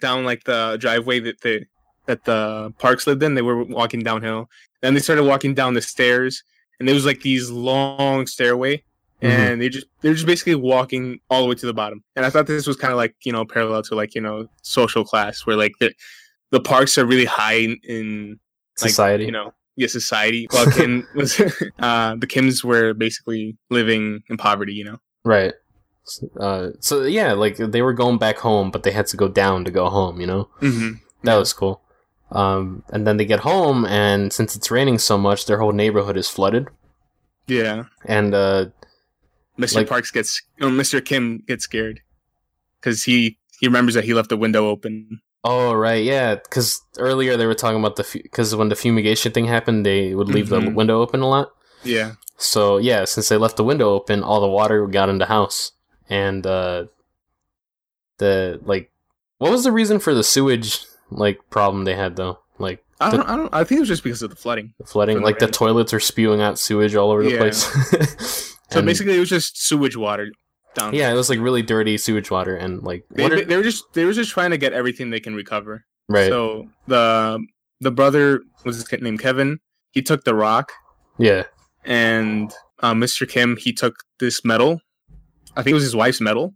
[0.00, 1.64] down like the driveway that the
[2.06, 3.34] that the parks lived in.
[3.34, 4.48] They were walking downhill.
[4.80, 6.42] Then they started walking down the stairs
[6.80, 8.82] and it was like these long stairway
[9.22, 9.28] Mhm.
[9.28, 12.02] and they just they're just basically walking all the way to the bottom.
[12.16, 14.48] And I thought this was kind of like, you know, parallel to like, you know,
[14.62, 15.94] social class where like the
[16.50, 18.40] the parks are really high in, in
[18.80, 19.24] like, society.
[19.24, 20.48] you know, yeah, society.
[20.50, 21.40] While Kim was,
[21.78, 24.74] uh, the Kims were basically living in poverty.
[24.74, 24.98] You know.
[25.24, 25.54] Right.
[26.38, 29.64] Uh, so yeah, like they were going back home, but they had to go down
[29.64, 30.20] to go home.
[30.20, 30.92] You know, Mm-hmm.
[31.24, 31.80] that was cool.
[32.30, 36.16] Um, and then they get home, and since it's raining so much, their whole neighborhood
[36.16, 36.68] is flooded.
[37.46, 37.84] Yeah.
[38.06, 38.66] And uh,
[39.58, 39.76] Mr.
[39.76, 41.04] Like- Parks gets, or Mr.
[41.04, 42.00] Kim gets scared
[42.80, 45.20] because he he remembers that he left the window open.
[45.44, 49.44] oh right, yeah, because earlier they were talking about the because when the fumigation thing
[49.46, 50.74] happened, they would leave the Mhm.
[50.74, 51.50] window open a lot.
[51.84, 52.12] Yeah.
[52.38, 55.72] So yeah, since they left the window open, all the water got in the house,
[56.08, 56.84] and uh,
[58.18, 58.90] the like,
[59.38, 62.38] what was the reason for the sewage like problem they had though?
[62.58, 63.54] Like I The- don't, I don't.
[63.54, 64.74] I think it was just because of the flooding.
[64.78, 67.38] the flooding, the like the toilets are spewing out sewage all over the Yeah.
[67.38, 68.48] place.
[68.72, 70.30] So And- basically, it was just sewage water
[70.74, 70.94] down.
[70.94, 73.84] yeah, it was like really dirty sewage water, and like They, are- they were just
[73.92, 75.84] they were just trying to get everything they can recover.
[76.08, 77.38] right, So the
[77.82, 79.58] the brother was his kid named Kevin.
[79.90, 80.72] He took the rock,
[81.18, 81.42] yeah,
[81.84, 83.28] and uh, Mr.
[83.28, 84.80] Kim he took this medal.
[85.56, 86.54] I think it was his wife's medal.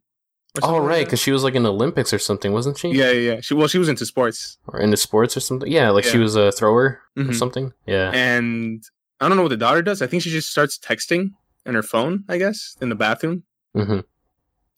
[0.62, 2.88] or oh right, because she was like in the Olympics or something, wasn't she?
[2.88, 3.40] Yeah, yeah, yeah.
[3.40, 5.70] She well, she was into sports, or into sports or something.
[5.70, 7.35] Yeah, like she was a thrower or Mhm.
[7.35, 7.72] something.
[7.87, 8.82] Yeah, and
[9.20, 10.00] I don't know what the daughter does.
[10.02, 11.32] I think she just starts texting
[11.66, 13.42] in her phone, I guess, in the bathroom.
[13.74, 14.00] hmm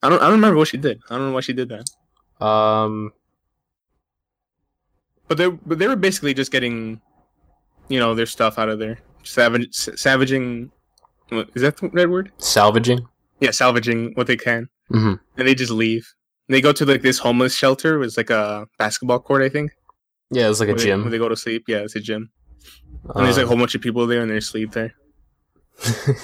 [0.02, 1.00] I don't I don't remember what she did.
[1.10, 2.44] I don't know why she did that.
[2.44, 3.12] Um,
[5.28, 7.00] But they but they were basically just getting,
[7.88, 8.98] you know, their stuff out of there.
[9.24, 10.70] Savage savaging.
[11.30, 12.32] what- Is that the right word?
[12.38, 13.06] salvaging.
[13.40, 16.12] Yeah, salvaging what they can, hmm and they just leave.
[16.48, 18.02] They go to like this homeless shelter.
[18.02, 19.72] It's like a basketball court, I think.
[20.30, 21.08] Yeah, it's like a where gym.
[21.10, 21.64] they go to sleep.
[21.68, 22.30] Yeah, it's a gym.
[23.14, 24.94] And there's like a Um, whole bunch of people there, and they sleep there.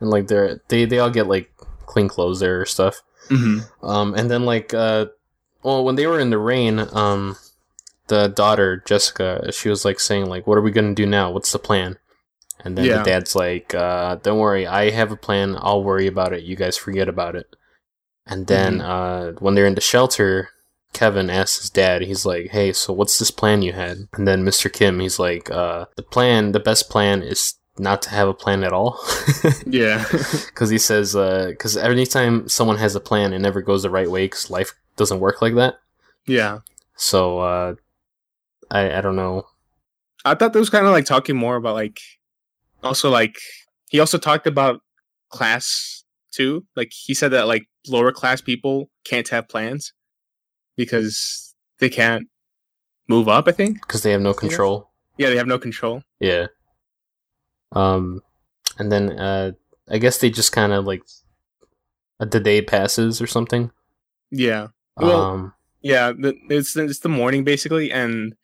[0.00, 1.50] and like they're they they all get like
[1.86, 3.02] clean clothes there or stuff.
[3.28, 3.84] Mm-hmm.
[3.86, 5.06] Um, and then like uh,
[5.62, 7.36] well, when they were in the rain, um,
[8.06, 11.30] the daughter Jessica, she was like saying like, "What are we gonna do now?
[11.30, 11.98] What's the plan?"
[12.64, 12.98] And then Yeah.
[12.98, 15.56] the dad's like, uh, "Don't worry, I have a plan.
[15.60, 16.42] I'll worry about it.
[16.42, 17.54] You guys forget about it."
[18.26, 20.50] And then uh, when they're in the shelter,
[20.92, 24.44] Kevin asks his dad, he's like, "Hey, so what's this plan you had?" And then
[24.44, 24.72] Mr.
[24.72, 28.64] Kim, he's like, uh, "The plan, the best plan is." Not to have a plan
[28.64, 28.98] at all,
[29.64, 30.04] Yeah.
[30.10, 34.24] because he says, because anytime someone has a plan, it never goes the right way,
[34.24, 35.76] because life doesn't work like that.
[36.26, 36.58] yeah.
[36.96, 37.74] So uh,
[38.68, 39.46] I I don't know.
[40.24, 42.00] I thought that was kind of like talking more about like,
[42.82, 43.38] also like
[43.90, 44.80] he also talked about
[45.30, 46.64] class too.
[46.76, 49.92] Like he said that like lower class people can't have plans
[50.76, 52.28] because they can't
[53.08, 53.48] move up.
[53.48, 53.80] I think.
[53.80, 54.90] because they have no control.
[55.16, 56.02] Yeah, they have no control.
[56.20, 56.46] Yeah.
[57.72, 58.20] Um,
[58.78, 59.52] and then uh,
[59.90, 61.02] I guess they just kind of like
[62.20, 63.70] the day passes or something.
[64.30, 64.68] Yeah.
[64.96, 68.34] Well, um, Yeah, the, it's it's the morning basically, and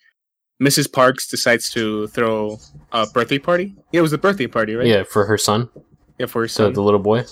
[0.64, 0.90] Mrs.
[0.92, 2.58] Parks decides to throw
[2.92, 3.74] a birthday party.
[3.92, 4.86] Yeah, it was a birthday party, right?
[4.86, 5.68] yeah, for her son,
[6.18, 6.72] yeah, for her so son.
[6.72, 7.24] the little boy,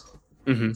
[0.47, 0.73] hmm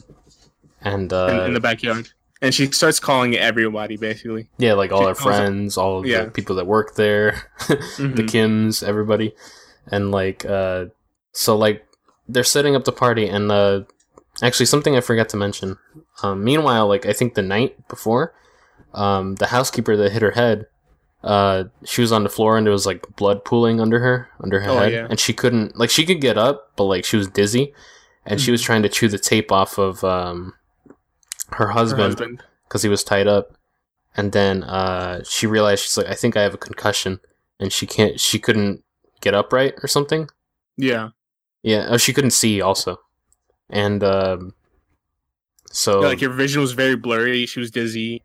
[0.81, 2.09] and uh, in, in the backyard,
[2.41, 4.47] and she starts calling everybody basically.
[4.57, 6.25] yeah, like all she her friends, all of yeah.
[6.25, 8.29] the people that work there, the Mhm.
[8.31, 9.33] Kims, everybody,
[9.91, 10.85] and like uh,
[11.33, 11.85] so like
[12.29, 13.81] they're setting up the party, and uh,
[14.41, 15.77] actually something I forgot to mention.
[16.23, 18.33] Um, meanwhile, like I think the night before,
[18.93, 20.65] um, the housekeeper that hit her head,
[21.27, 24.61] uh, she was on the floor and there was like blood pooling under her, under
[24.61, 25.07] her Oh, head, yeah.
[25.09, 27.73] and she couldn't like she could get up, but like she was dizzy,
[28.25, 30.53] and she was trying to chew the tape off of um
[31.51, 32.43] her husband.
[32.67, 33.57] because he was tied up,
[34.15, 37.19] and then uh she realized she's like I think I have a concussion,
[37.59, 38.83] and she can't she couldn't
[39.21, 40.29] get upright or something.
[40.77, 41.09] Yeah.
[41.63, 43.01] Yeah, oh, she couldn't see also,
[43.69, 44.53] and um,
[45.71, 47.45] so Yeah, like your vision was very blurry.
[47.45, 48.23] She was dizzy,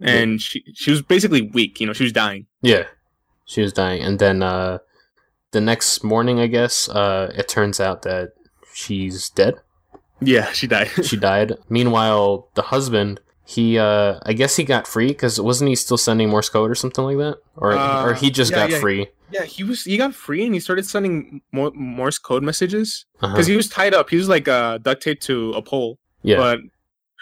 [0.00, 1.80] and she she was basically weak.
[1.80, 2.46] You know, she was dying.
[2.62, 2.84] Yeah,
[3.44, 4.78] she was dying, and then uh,
[5.52, 8.30] the next morning, I guess, uh, it turns out that
[8.74, 9.54] she's dead.
[10.20, 10.88] Yeah, she died.
[11.04, 11.52] She died.
[11.68, 16.28] Meanwhile, the husband, he, uh, I guess he got free because wasn't he still sending
[16.28, 18.80] Morse code or something like that, or Uh, or he just yeah, got yeah.
[18.80, 19.06] free?
[19.30, 23.32] yeah, he was he got free and he started sending Mor- Morse code messages Uh-huh.
[23.32, 24.10] because he was tied up.
[24.10, 25.98] He was like uh, duct taped to a pole.
[26.22, 26.60] Yeah, But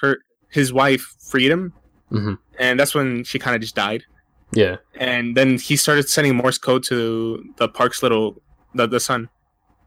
[0.00, 0.18] her
[0.50, 1.74] his wife freed him,
[2.10, 2.38] Mhm.
[2.58, 4.04] And that's when she kind of just died.
[4.52, 8.40] yeah, And then he started sending Morse code to the Park's little
[8.74, 9.28] the the son,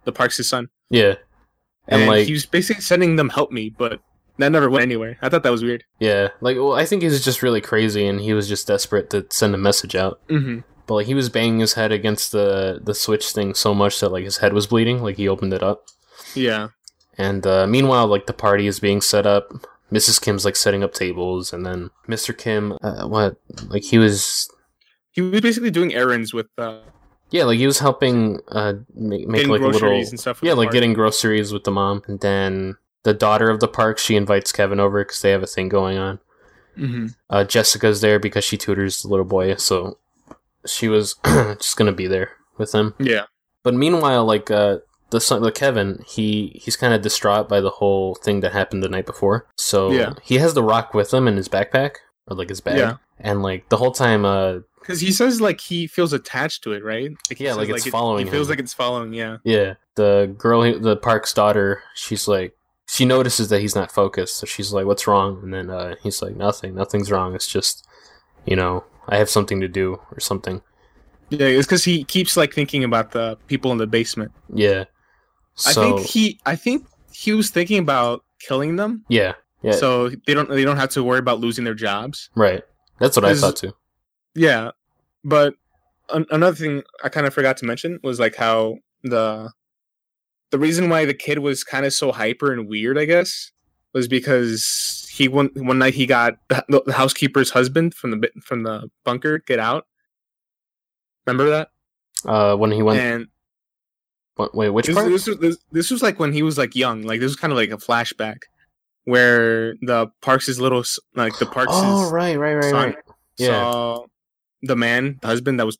[0.04, 1.16] the Parks' son, yeah,
[1.88, 4.00] and, and, like he was basically sending them help me, but
[4.38, 5.18] that never went anywhere.
[5.22, 5.84] I thought that was weird.
[6.00, 9.10] yeah, like well, I think he was just really crazy, and he was just desperate
[9.12, 10.26] to send a message out.
[10.28, 10.60] Mm-hmm.
[10.88, 14.10] But like he was banging his head against the the switch thing so much that
[14.10, 15.04] like his head was bleeding.
[15.04, 15.86] Like he opened it up.
[16.36, 16.70] Yeah,
[17.18, 19.52] And uh, meanwhile, like the party is being set up.
[19.92, 20.22] Mrs.
[20.22, 22.38] Kim's like setting up tables, and then Mr.
[22.38, 23.38] Kim, uh, what?
[23.68, 24.50] Like he was,
[25.12, 26.80] he was basically doing errands with uh,
[27.32, 30.40] yeah, like he was helping uh make, make like groceries little, and stuff.
[30.44, 30.74] yeah, like park.
[30.74, 32.04] getting groceries with the mom.
[32.08, 35.48] And then the daughter of the park, she invites Kevin over because they have a
[35.48, 36.20] thing going on.
[36.78, 37.16] Mhm.
[37.30, 39.98] Uh, Jessica's there because she tutors the little boy, so
[40.66, 42.94] she was just gonna be there with him.
[43.00, 43.26] Yeah,
[43.64, 44.78] But meanwhile, like uh,
[45.12, 48.84] the son, the Kevin, he he's kind of distraught by the whole thing that happened
[48.84, 49.48] the night before.
[49.58, 50.14] So Yeah.
[50.24, 51.96] he has the rock with him in his backpack
[52.28, 52.96] or like his bag, Yeah.
[53.20, 56.84] and like the whole time, uh, because he says like he feels attached to it,
[56.84, 57.12] right?
[57.36, 58.52] he Yeah, like it's it- following He feels him.
[58.52, 59.14] like it's following.
[59.14, 62.56] Yeah, yeah, the girl, the park's daughter, she's like.
[62.92, 66.24] She notices that he's not focused, so she's like, "What's wrong?" And then uh, he's
[66.24, 66.74] like, "Nothing.
[66.74, 67.36] Nothing's wrong.
[67.36, 67.86] It's just,
[68.48, 70.64] you know, I have something to do or something."
[71.30, 71.46] yeah.
[71.46, 74.32] It's because he keeps like thinking about the people in the basement.
[74.52, 74.86] Yeah.
[75.68, 80.34] I think he, I think he was thinking about killing them, yeah, yeah, so they
[80.34, 82.30] don't they don't have to worry about losing their jobs.
[82.36, 82.64] right.
[83.00, 83.74] That's what I thought too.
[84.36, 84.72] Yeah,
[85.24, 85.54] but
[86.10, 89.52] an- another thing I kind of forgot to mention was like how the
[90.52, 93.52] the reason why the kid was kind of so hyper and weird, I guess,
[93.94, 98.64] was because he one one night he got the, the housekeeper's husband from the from
[98.64, 99.88] the bunker get out.
[101.26, 101.70] Remember that?
[102.26, 103.28] Uh, when he went and
[104.40, 105.10] What, wait, which This, part?
[105.12, 107.02] this, was, this, this was like when he was like young.
[107.02, 108.38] Like this was kind of like a flashback
[109.04, 110.82] where the Parks' little
[111.14, 112.96] like the Parks' oh, right, right, right, right.
[113.38, 113.48] Yeah.
[113.48, 114.06] saw
[114.62, 115.78] the man, the husband that was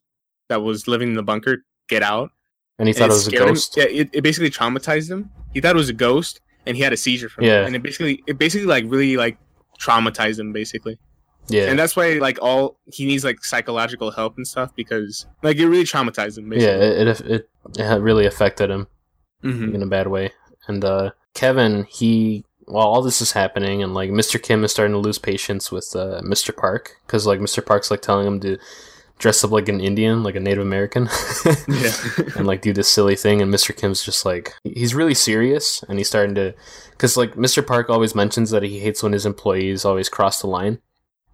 [0.50, 2.32] that was living in the bunker get out.
[2.78, 3.48] And he and thought it was a scared him.
[3.54, 3.76] ghost.
[3.78, 5.30] Yeah, it, it basically traumatized him.
[5.54, 7.62] He thought it was a ghost, and he had a seizure from Yeah.
[7.62, 7.66] it.
[7.66, 9.38] And it basically, it basically like really like
[9.80, 10.98] traumatized him, basically.
[11.50, 11.64] Yeah.
[11.68, 15.66] And that's why like all he needs like psychological help and stuff because like it
[15.68, 16.52] really traumatized him.
[16.52, 16.86] yeah, Basically.
[16.86, 17.20] it, it
[17.76, 18.86] it it really affected him
[19.44, 19.74] Mhm.
[19.74, 20.32] in a bad way.
[20.68, 24.40] And uh, Kevin, he while all this is happening, and like Mr.
[24.40, 26.56] Kim is starting to lose patience with uh, Mr.
[26.56, 27.64] Park because like Mr.
[27.64, 28.58] Park's like telling him to
[29.18, 31.08] dress up like an Indian, like a Native American,
[31.68, 31.92] Yeah.
[32.36, 33.42] and like do this silly thing.
[33.42, 33.76] And Mr.
[33.76, 36.54] Kim's just like he's really serious, and he's starting to
[36.92, 37.66] because like Mr.
[37.66, 40.78] Park always mentions that he hates when his employees always cross the line.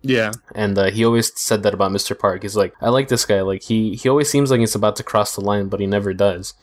[0.02, 0.32] Yeah.
[0.54, 2.18] And uh, he always said that about Mr.
[2.18, 2.42] Park.
[2.42, 3.40] He's like, I like this guy.
[3.42, 6.12] Like he he always seems like he's about to cross the line, but he never
[6.14, 6.54] does.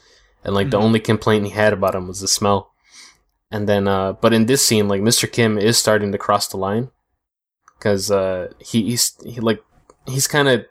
[0.44, 0.84] And like the Mhm.
[0.84, 2.72] only complaint he had about him was the smell.
[3.52, 5.32] And then, uh, but in this scene, like Mr.
[5.32, 6.90] Kim is starting to cross the line
[7.78, 9.62] because uh, he, he's he like
[10.08, 10.66] he's kind of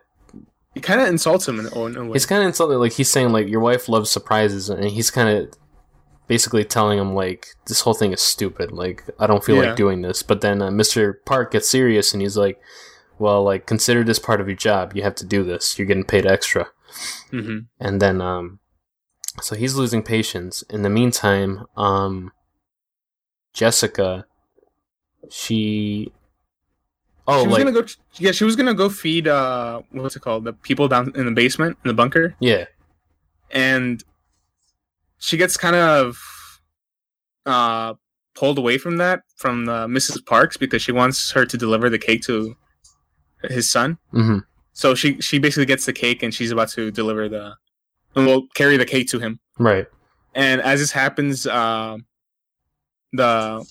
[0.73, 2.13] He kind of insults him in, a- in a way.
[2.13, 2.77] he's kind of insulted.
[2.79, 5.53] Like he's saying like your wife loves surprises, and he's kind of
[6.27, 8.71] basically telling him like this whole thing is stupid.
[8.71, 9.67] Like I don't feel Yeah.
[9.69, 10.23] like doing this.
[10.23, 11.15] But then uh, Mr.
[11.25, 12.59] Park gets serious, and he's like,
[13.19, 14.95] well, like consider this part of your job.
[14.95, 15.77] You have to do this.
[15.77, 16.67] You're getting paid extra.
[17.31, 18.59] hmm And then um,
[19.41, 20.61] so he's losing patience.
[20.69, 22.31] In the meantime, um,
[23.53, 24.25] Jessica,
[25.29, 26.11] she.
[27.27, 27.87] Oh, she was like gonna go.
[28.15, 29.27] Yeah, she was gonna go feed.
[29.27, 30.43] Uh, what's it called?
[30.43, 32.65] The people down in the basement in the bunker, yeah,
[33.49, 34.03] and
[35.27, 36.17] she gets kind of
[37.45, 37.93] uh
[38.35, 40.25] pulled away from that from uh, Mrs.
[40.25, 42.55] Parks because she wants her to deliver the cake to
[43.43, 43.97] his son.
[44.11, 44.39] hmm
[44.73, 47.53] So she she basically gets the cake and she's about to deliver the,
[48.15, 49.39] and will carry the cake to him.
[49.59, 49.85] right,
[50.33, 51.97] And as this happens, uh,
[53.11, 53.63] the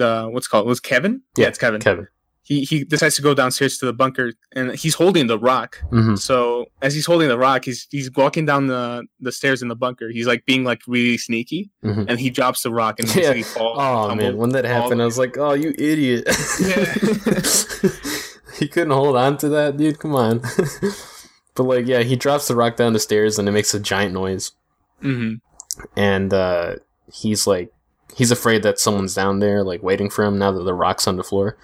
[0.00, 1.22] the what's it called was Kevin.
[1.36, 1.80] Yeah, it's Kevin.
[1.80, 2.06] Kevin.
[2.48, 5.76] He he decides to go downstairs to the bunker and he's holding the rock.
[5.90, 9.68] hmm So as he's holding the rock, he's he's walking down the the stairs in
[9.68, 10.08] the bunker.
[10.08, 13.14] He's like being like really sneaky, hmm and he drops the rock and Yeah.
[13.34, 13.76] basically falls.
[13.78, 16.24] Oh man, when that happened, I was like, "Oh, you idiot!"
[18.58, 19.98] he couldn't hold on to that, dude.
[19.98, 20.38] Come on.
[21.54, 24.14] but like, yeah, he drops the rock down the stairs, and it makes a giant
[24.14, 24.52] noise.
[25.00, 25.34] hmm
[25.96, 26.76] And uh,
[27.12, 27.72] he's like,
[28.16, 31.16] he's afraid that someone's down there, like waiting for him now that the rock's on
[31.16, 31.56] the floor.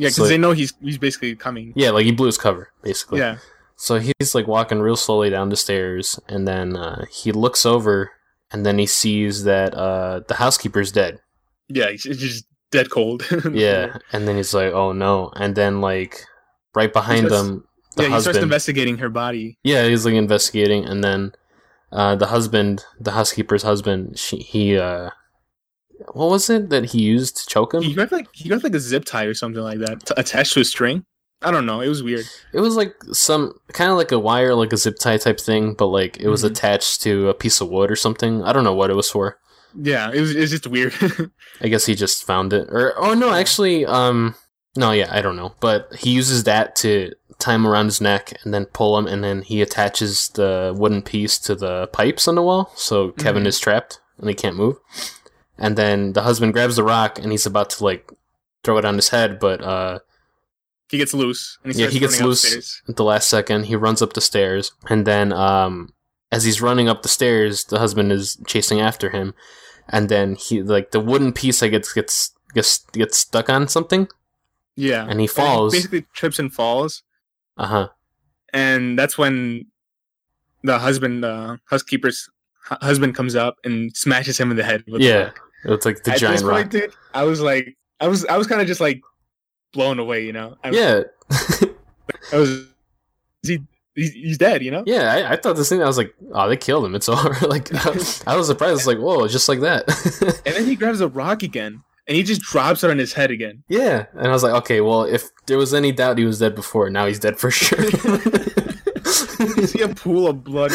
[0.00, 1.72] Yeah, because So- they know he's he's basically coming.
[1.76, 3.20] Yeah, like he blew his cover, basically.
[3.20, 3.36] Yeah,
[3.76, 8.10] So he's like walking real slowly down the stairs, and then uh, he looks over,
[8.50, 11.20] and then he sees that uh, the housekeeper's dead.
[11.68, 13.22] yeah, he's, just dead cold.
[13.52, 16.24] Yeah, and then he's like, "Oh no!" And then like
[16.74, 17.64] right behind starts- him,
[17.96, 18.14] the yeah.
[18.16, 19.58] He starts investigating her body.
[19.62, 21.32] yeah, he's like investigating, and then
[21.92, 25.10] uh, the husband, the housekeeper's husband, she, he, uh,
[26.12, 27.82] what was it that he used to choke him?
[27.82, 30.54] He got like he got like a zip tie or something like that t- attached
[30.54, 31.04] to a string.
[31.42, 31.80] I don't know.
[31.80, 32.26] It was weird.
[32.52, 35.72] It was like some kind of like a wire, like a zip tie type thing,
[35.74, 36.50] but like it was Mhm.
[36.50, 38.42] attached to a piece of wood or something.
[38.44, 39.38] I don't know what it was for.
[39.74, 40.34] Yeah, it was.
[40.34, 40.92] It's just weird.
[41.62, 44.34] I guess he just found it, or oh no, actually, um,
[44.76, 48.34] no, yeah, I don't know, but he uses that to tie him around his neck
[48.44, 52.34] and then pull him, and then he attaches the wooden piece to the pipes on
[52.34, 53.46] the wall, so Kevin Mhm.
[53.46, 54.76] is trapped and he can't move.
[55.60, 58.10] And then the husband grabs the rock and he's about to like
[58.64, 59.98] throw it on his head, but uh,
[60.90, 61.58] he gets loose.
[61.64, 62.42] And Yeah, he gets loose.
[62.44, 62.82] upstairs.
[62.88, 65.92] at the last second, he runs up the stairs, and then um,
[66.32, 69.34] as he's running up the stairs, the husband is chasing after him,
[69.88, 74.08] and then he like the wooden piece I gets gets gets gets stuck on something.
[74.76, 75.72] Yeah, And he falls.
[75.74, 77.02] basically trips and falls,
[77.58, 77.88] Uh huh.
[78.54, 79.66] and that's when
[80.62, 82.30] the husband, uh, housekeeper's
[82.64, 84.84] husband, comes up and smashes him in the head.
[84.88, 85.40] With the Yeah, rock.
[85.64, 86.70] It's like the At giant this rock.
[86.70, 89.00] dude, I was like, I was, I was kind of just like
[89.72, 90.24] blown away.
[90.24, 91.02] You know, I, yeah,
[92.32, 92.68] I was, is
[93.44, 93.58] he,
[93.94, 94.62] he's, he's dead.
[94.62, 94.84] You know.
[94.86, 95.12] yeah.
[95.12, 95.82] I, I thought this thing.
[95.82, 96.94] I was like, oh, they killed him.
[96.94, 97.46] It's over.
[97.48, 97.90] like I,
[98.26, 98.76] I was surprised.
[98.76, 99.88] It's like, whoa, just like that.
[100.46, 103.30] And then he grabs a rock again, and he just drops it on his head
[103.30, 103.62] again.
[103.68, 106.54] yeah, and I was like, okay, well, if there was any doubt he was dead
[106.54, 107.82] before, now he's dead for sure.
[109.56, 110.72] you see a pool of blood.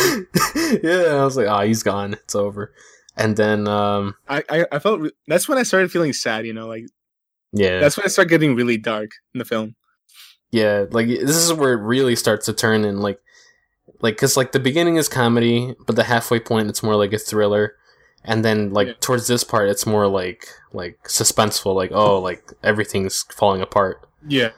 [0.84, 2.14] yeah, I was like, oh, he's gone.
[2.14, 2.74] It's over.
[3.18, 6.46] And then, um, I, I, I felt re- that's when I started feeling sad.
[6.46, 6.86] You know, like
[7.54, 9.76] yeah, that's when I started getting really dark in the film.
[10.52, 13.20] yeah, like this is where it really starts to turn and like,
[14.02, 17.18] like, cause like the beginning is comedy, but the halfway point it's more like a
[17.18, 17.76] thriller,
[18.24, 18.94] and then like Yeah.
[19.00, 24.06] towards this part it's more like like suspenseful, like oh, like everything's falling apart.
[24.28, 24.50] Yeah.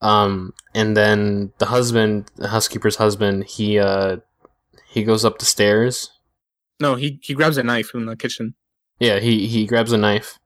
[0.00, 4.16] Um, and then the husband, the housekeeper's husband, he uh,
[4.88, 6.10] he goes up the stairs,
[6.80, 8.54] No, he he grabs a knife from the kitchen.
[8.98, 10.38] Yeah, he he grabs a knife,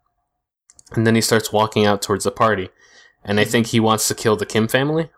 [0.92, 2.68] and then he starts walking out towards the party,
[3.24, 5.10] and I think he wants to kill the Kim family.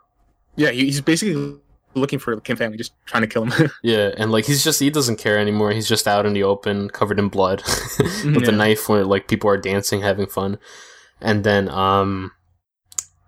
[0.57, 1.57] Yeah, he, he's basically
[1.95, 3.71] looking for the Kim family, just trying to kill him.
[3.83, 5.73] Yeah, and like he's just he doesn't care anymore.
[5.73, 7.63] He's just out in the open, covered in blood,
[7.99, 8.49] with Yeah.
[8.49, 10.59] a knife where like people are dancing, having fun,
[11.21, 12.33] and then um,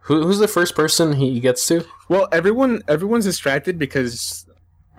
[0.03, 1.85] who who's the first person he gets to?
[2.09, 4.47] well, everyone everyone's distracted because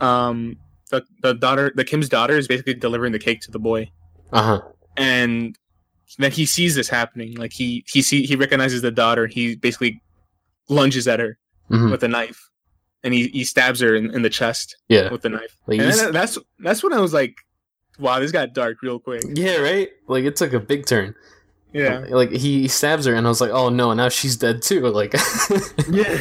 [0.02, 0.58] um
[0.90, 3.92] the the daughter the Kim's daughter is basically delivering the cake to the boy,
[4.32, 4.62] Uh huh.
[4.98, 5.58] and
[6.18, 7.36] then he sees this happening.
[7.38, 9.28] Like he he see he recognizes the daughter.
[9.28, 10.02] He basically
[10.70, 11.38] lunges at her
[11.68, 12.50] hmm with a knife,
[13.04, 15.12] and he, he stabs her in, in the chest Yeah.
[15.12, 15.56] with the knife.
[15.68, 17.36] Like and that's that's when I was like,
[18.00, 19.22] wow, this got dark real quick.
[19.34, 19.90] Yeah, right.
[20.08, 21.14] Like it took a big turn.
[21.72, 22.06] Yeah.
[22.10, 24.82] Like he stabs her, and I was like, "Oh no!" Now she's dead too.
[24.88, 25.14] Like,
[25.92, 26.18] Yeah.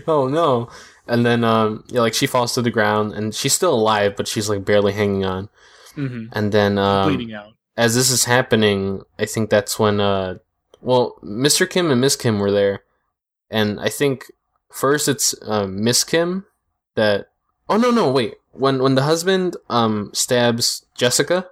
[0.06, 0.70] oh no!
[1.08, 4.26] And then, um, yeah, like she falls to the ground, and she's still alive, but
[4.28, 5.48] she's like barely hanging on.
[5.94, 7.52] hmm And then, um, Bleeding out.
[7.76, 10.38] as this is happening, I think that's when, uh,
[10.80, 11.68] well, Mr.
[11.68, 12.82] Kim and Miss Kim were there,
[13.50, 14.24] and I think
[14.70, 16.44] first it's uh, Miss Kim
[16.96, 17.28] that.
[17.68, 18.34] Oh no, no, wait.
[18.52, 21.48] When when the husband um stabs Jessica,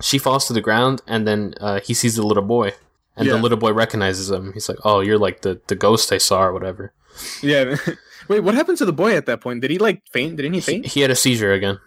[0.00, 2.72] she falls to the ground, and then uh, he sees the little boy,
[3.16, 4.52] and the little boy recognizes him.
[4.52, 6.92] He's like, "Oh, you're like the the ghost I saw, or whatever."
[7.42, 7.76] Yeah.
[8.28, 9.60] Wait, what happened to the boy at that point?
[9.60, 10.36] Did he like faint?
[10.36, 10.86] Didn't he He, faint?
[10.86, 11.78] he had a seizure again.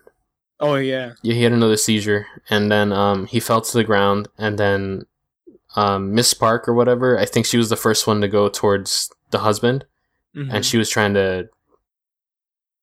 [0.60, 1.14] Oh yeah.
[1.22, 5.06] Yeah, he had another seizure, and then um, he fell to the ground, and then
[5.76, 7.18] um, Miss Park or whatever.
[7.20, 9.86] I think she was the first one to go towards the husband,
[10.36, 10.54] Mhm.
[10.54, 11.50] and she was trying to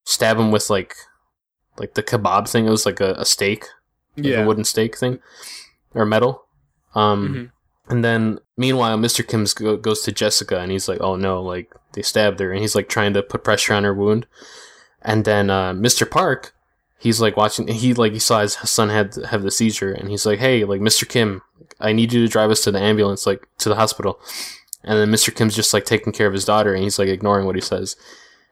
[0.05, 0.95] stab him with like
[1.77, 2.67] like the kebab thing.
[2.67, 3.65] It was like a, a steak,
[4.17, 4.43] like yeah.
[4.43, 5.19] a wooden steak thing,
[5.95, 6.45] or metal.
[6.93, 7.29] Um,
[7.87, 7.91] Mhm.
[7.91, 9.27] and then meanwhile, Mr.
[9.27, 12.61] Kim's go- goes to Jessica, and he's like, "Oh no!" Like they stabbed her, and
[12.61, 14.27] he's like trying to put pressure on her wound.
[15.01, 16.09] And then uh, Mr.
[16.09, 16.53] Park,
[16.99, 17.67] he's like watching.
[17.67, 20.81] He like he saw his son had have the seizure, and he's like, "Hey, like
[20.81, 21.07] Mr.
[21.07, 21.41] Kim,
[21.79, 24.19] I need you to drive us to the ambulance, like to the hospital."
[24.83, 25.33] And then Mr.
[25.33, 27.95] Kim's just like taking care of his daughter, and he's like ignoring what he says.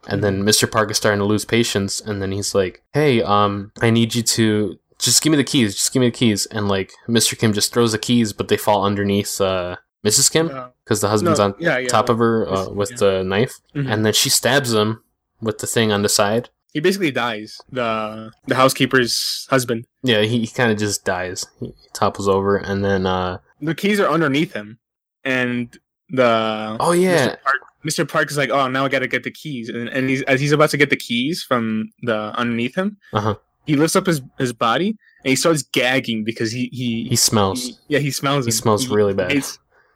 [0.08, 0.70] And then Mr.
[0.70, 4.24] Park is starting to lose patience, and then he's like, "Hey, um, I need you
[4.24, 5.76] to just give me the keys.
[5.76, 7.38] Just give me the keys." And like Mr.
[7.38, 10.32] Kim just throws the keys, but they fall underneath uh, Mrs.
[10.32, 10.48] Kim
[10.84, 13.92] because the husband's no, on yeah, yeah, top of her uh, with the knife, Mhm.
[13.92, 15.04] and then she stabs him
[15.42, 16.50] with the thing on the side.
[16.74, 17.60] He basically dies.
[17.72, 19.86] The the housekeeper's husband.
[20.04, 21.46] Yeah, he, he kind of just dies.
[21.60, 24.80] He topples over, and then uh, The keys are underneath him,
[25.24, 25.78] and
[26.10, 27.42] the oh yeah, Mr.
[27.44, 28.08] Park, Mr.
[28.10, 30.52] Park is like, oh, now I gotta get the keys, and, and he's as he's
[30.52, 33.36] about to get the keys from the underneath him, Uh-huh.
[33.66, 34.90] he lifts up his his body
[35.24, 37.64] and he starts gagging because he he, he smells.
[37.66, 38.54] he- yeah he smells He him.
[38.58, 39.32] smells really bad.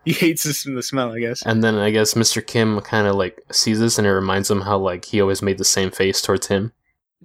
[0.06, 1.42] He hates, this from the, smell, I guess.
[1.46, 2.46] And then I guess Mr.
[2.46, 5.58] Kim kind of like sees this, and it reminds him how like he always made
[5.58, 6.72] the same face towards him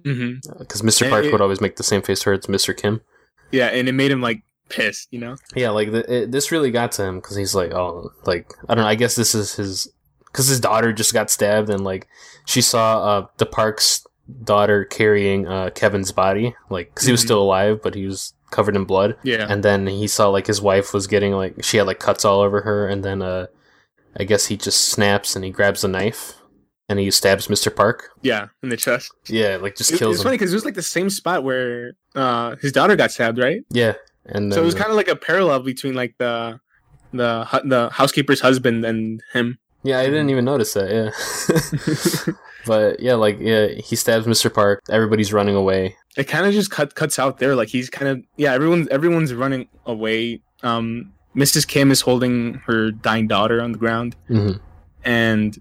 [0.03, 1.03] because Mr.
[1.05, 1.31] Eh, Park eh.
[1.31, 2.75] would always make the same face towards Mr.
[2.75, 3.01] Kim.
[3.51, 5.35] Yeah, and it made him like pissed, you know.
[5.55, 8.75] Yeah, like the, it, this really got to him because he's like, oh, like I
[8.75, 8.89] don't know.
[8.89, 9.87] I guess this is his
[10.25, 12.07] because his daughter just got stabbed, and like
[12.45, 14.05] she saw uh, the Park's
[14.43, 17.25] daughter carrying uh, Kevin's body, like because he was Mhm.
[17.25, 19.15] still alive, but he was covered in blood.
[19.23, 22.23] Yeah, And then he saw like his wife was getting like she had like cuts
[22.25, 23.47] all over her, and then uh,
[24.15, 26.35] I guess he just snaps and he grabs a knife
[26.89, 27.73] and he stabs Mr.
[27.73, 28.09] Park.
[28.21, 29.11] yeah, in the chest.
[29.27, 30.25] Yeah, like just It- kills it's him.
[30.25, 33.61] funny because it was like the same spot where uh his daughter got stabbed, right?
[33.71, 33.93] Yeah,
[34.25, 36.59] and then, so it was kind of like a parallel between like the
[37.13, 39.57] the the housekeeper's husband and him.
[39.83, 40.89] Yeah, I didn't even notice that.
[40.91, 42.33] Yeah,
[42.65, 44.53] but yeah, like yeah, he stabs Mr.
[44.53, 44.81] Park.
[44.89, 45.95] Everybody's running away.
[46.17, 47.55] it kind of just cut cuts out there.
[47.55, 50.41] Like he's kind of yeah, everyone's everyone's running away.
[50.63, 51.67] Um, Mrs.
[51.67, 54.51] Kim is holding her dying daughter on the ground, hmm
[55.03, 55.59] and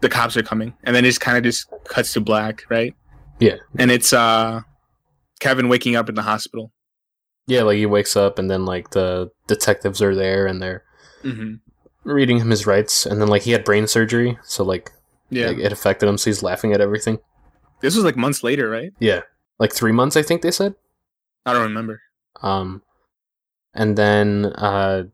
[0.00, 2.94] the cops are coming, and then it just kind of just cuts to black, right?
[3.38, 3.56] Yeah.
[3.78, 4.60] and it's uh
[5.40, 6.72] Kevin waking up in the hospital.
[7.46, 10.84] Yeah, like he wakes up and then like the detectives are there and they're
[11.22, 11.54] hmm
[12.04, 14.90] reading him his rights, and then like he had brain surgery, so like
[15.28, 17.18] Yeah, like, it affected him, so he's laughing at everything.
[17.80, 18.92] this was like months later, right?
[18.98, 19.20] Yeah,
[19.58, 20.74] like three months, I think they said.
[21.46, 22.02] I don't remember.
[22.42, 22.82] Um,
[23.74, 25.04] and then uh,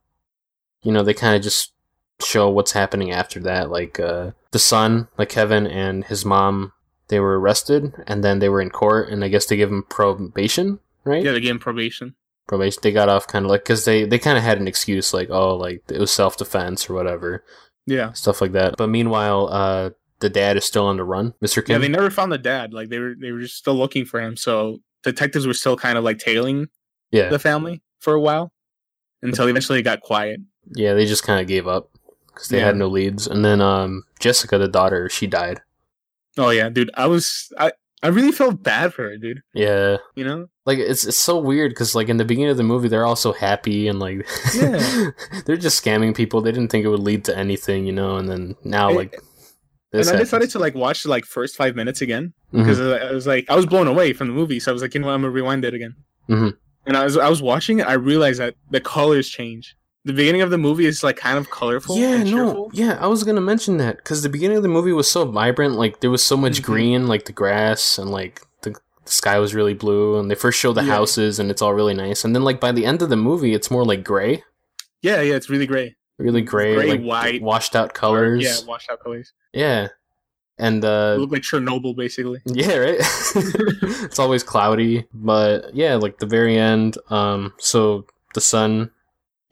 [0.83, 1.73] you know they kind of just
[2.21, 3.71] show what's happening after that.
[3.71, 6.73] Like uh, the son, like Kevin and his mom,
[7.09, 9.85] they were arrested, and then they were in court, and I guess they give him
[9.89, 11.25] probation, right?
[11.25, 12.15] Yeah, they gave him probation.
[12.47, 12.81] Probation.
[12.83, 15.31] They got off kind of like because they they kind of had an excuse, like
[15.31, 17.45] oh, like it was self defense or whatever,
[17.87, 18.77] Yeah, stuff like that.
[18.77, 19.91] But meanwhile, uh,
[20.21, 21.75] the dad is still on the run, Mister yeah.
[21.75, 21.83] Kim.
[21.83, 22.73] They never found the dad.
[22.73, 24.37] Like they were they were just still looking for him.
[24.37, 26.69] So detectives were still kind of like tailing
[27.11, 28.53] yeah, the family for a while
[29.23, 30.41] until eventually it got quiet.
[30.75, 30.95] yeah.
[30.95, 31.91] They just kind of gave up
[32.29, 32.67] because they Yeah.
[32.67, 33.27] had no leads.
[33.27, 35.63] And then um, Jessica, the daughter, she died.
[36.39, 36.91] Oh yeah, dude.
[36.95, 37.73] I was I
[38.03, 39.41] I really felt bad for her, dude.
[39.55, 40.47] Yeah, You know?
[40.67, 43.17] like it's it's so weird because like in the beginning of the movie they're all
[43.17, 45.11] so happy and like Yeah.
[45.47, 46.41] they're just scamming people.
[46.41, 48.17] They didn't think it would lead to anything, you know.
[48.17, 51.57] And then now And- like And this I decided to like watch the like first
[51.57, 54.71] five minutes again because I was like I was blown away from the movie, so
[54.71, 55.95] I was like, you know what, I'm gonna rewind it again.
[56.29, 56.55] Mhm.
[56.87, 59.75] And I was I was watching it, I realized that the colors change.
[60.07, 61.99] The beginning of the movie is like kind of colorful.
[61.99, 62.71] Yeah, and no, cheerful.
[62.73, 65.75] yeah, I was gonna mention that because the beginning of the movie was so vibrant.
[65.75, 66.65] Like there was so much Mhm.
[66.65, 70.17] green, like the grass and like the, the sky was really blue.
[70.19, 70.93] And they first show the Yeah.
[70.95, 72.25] houses and it's all really nice.
[72.25, 74.45] And then like by the end of the movie, it's more like gray,
[75.03, 75.35] yeah, yeah.
[75.35, 75.97] It's really gray.
[76.19, 78.43] really gray, Gray, like white, washed out colors.
[78.45, 79.33] Yeah, washed out colors.
[79.53, 79.89] yeah,
[80.57, 82.41] and It uh, looked like Chernobyl, basically.
[82.47, 82.97] Yeah, right.
[84.07, 86.97] it's always cloudy, but yeah, like the very end.
[87.11, 88.93] Um, so the son,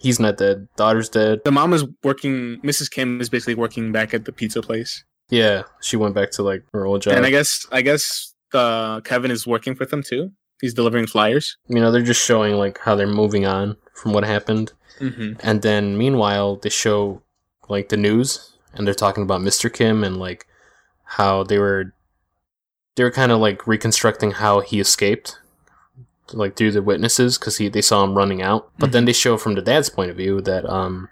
[0.04, 0.68] he's not dead.
[0.76, 1.40] Daughter's dead.
[1.44, 2.60] The mom is working.
[2.62, 2.90] Mrs.
[2.90, 6.62] Kim is basically working back at the pizza place, Yeah, she went back to like
[6.72, 7.14] her old job.
[7.16, 10.30] and I guess I guess uh, Kevin is working with them too.
[10.60, 11.56] He's delivering flyers.
[11.68, 15.32] you know, they're just showing like how they're moving on from what happened, Mm-hmm.
[15.40, 17.20] and then meanwhile they show
[17.68, 19.72] like the news, and they're talking about Mr.
[19.72, 20.46] Kim and like
[21.18, 21.92] how they were
[22.96, 25.38] they were kind of like reconstructing how he escaped
[26.32, 29.36] like through the witnesses because he they saw him running out but then they show
[29.36, 31.08] from the dad's point of view that um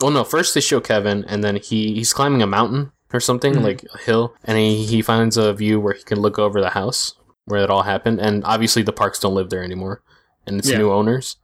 [0.00, 3.54] well no first they show kevin and then he he's climbing a mountain or something
[3.54, 3.62] Mhm.
[3.62, 6.70] like a hill and he, he finds a view where he can look over the
[6.70, 7.14] house
[7.44, 10.02] where it all happened and obviously the parks don't live there anymore
[10.46, 10.78] and it's Yeah.
[10.78, 11.36] new owners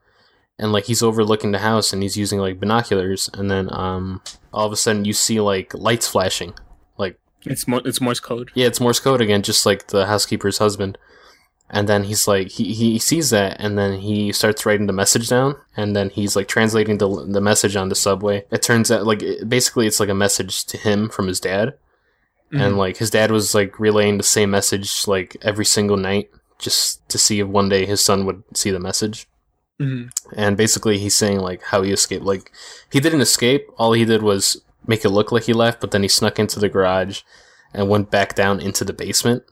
[0.58, 4.22] and like he's overlooking the house and he's using like binoculars and then um
[4.52, 6.54] all of a sudden you see like lights flashing
[6.96, 8.50] like It's Mo- it's Morse code.
[8.54, 10.96] yeah, it's Morse code again, just like the housekeeper's husband.
[11.70, 15.28] And then he's like, he, he sees that, and then he starts writing the message
[15.28, 18.46] down, and then he's like translating the the message on the subway.
[18.50, 21.74] It turns out, like, it, basically, it's like a message to him from his dad,
[22.50, 22.62] Mm-hmm.
[22.64, 27.06] and like his dad was like relaying the same message like every single night, just
[27.10, 29.26] to see if one day his son would see the message.
[29.78, 30.08] Mhm.
[30.34, 32.24] And basically, he's saying like how he escaped.
[32.24, 32.50] Like
[32.90, 33.66] he didn't escape.
[33.76, 36.58] All he did was make it look like he left, but then he snuck into
[36.58, 37.20] the garage
[37.74, 39.42] and went back down into the basement.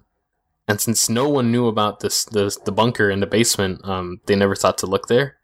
[0.68, 4.34] And since no one knew about this, the the bunker in the basement, um, they
[4.36, 5.36] never thought to look there.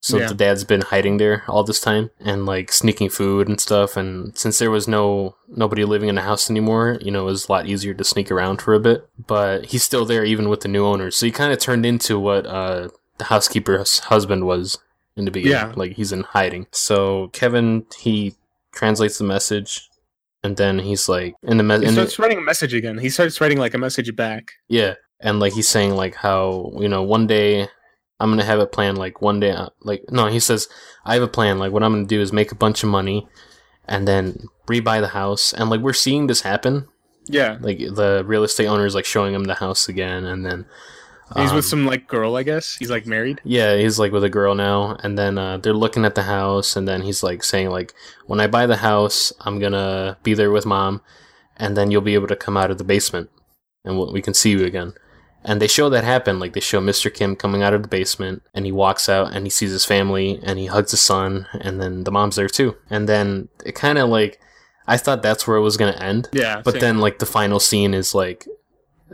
[0.00, 0.28] So Yeah.
[0.28, 3.96] the dad's been hiding there all this time and like sneaking food and stuff.
[3.96, 7.48] And since there was no nobody living in the house anymore, you know, it was
[7.48, 9.08] a lot easier to sneak around for a bit.
[9.26, 11.16] But he's still there even with the new owners.
[11.16, 12.88] So he kind of turned into what uh,
[13.18, 14.78] the housekeeper's husband was
[15.16, 15.70] in the beginning.
[15.70, 15.72] Yeah.
[15.74, 16.68] Like he's in hiding.
[16.70, 18.36] So Kevin he
[18.72, 19.87] translates the message,
[20.42, 22.98] and then he's like in the message He starts writing a message again.
[22.98, 24.52] He starts writing like a message back.
[24.68, 27.68] Yeah, and like he's saying like how you know one day
[28.20, 28.96] I'm gonna have a plan.
[28.96, 30.68] Like one day, uh, like no, he says
[31.04, 31.58] I have a plan.
[31.58, 33.28] Like what I'm gonna do is make a bunch of money,
[33.86, 35.52] and then rebuy the house.
[35.52, 36.88] And like we're seeing this happen.
[37.30, 40.64] Yeah, Like the real estate owner is like showing him the house again, and then
[41.36, 42.76] He's with um, some like girl, I guess.
[42.76, 43.40] He's like married.
[43.44, 46.74] Yeah, he's like with a girl now, and then uh, they're looking at the house,
[46.76, 47.92] and then he's like saying like,
[48.26, 51.02] when I buy the house, I'm gonna be there with mom,
[51.56, 53.28] and then you'll be able to come out of the basement,
[53.84, 54.94] and we'll, we can see you again.
[55.44, 56.38] And they show that happen.
[56.40, 57.12] Like they show Mr.
[57.12, 60.40] Kim coming out of the basement, and he walks out, and he sees his family,
[60.42, 62.76] and he hugs his son, and then the mom's there too.
[62.90, 64.40] And then it kind of like,
[64.86, 66.80] I thought that's where it was gonna end, Yeah, but same.
[66.80, 68.46] then like the final scene is like,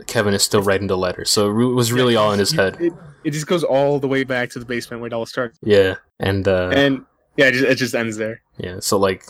[0.07, 2.77] Kevin is still writing the letter, so it was really all in his head.
[2.79, 2.93] It,
[3.23, 5.95] it just goes all the way back to the basement where it all starts, Yeah,
[6.19, 7.05] and uh, and
[7.37, 8.41] yeah, it just, it just ends there.
[8.57, 9.23] Yeah, so like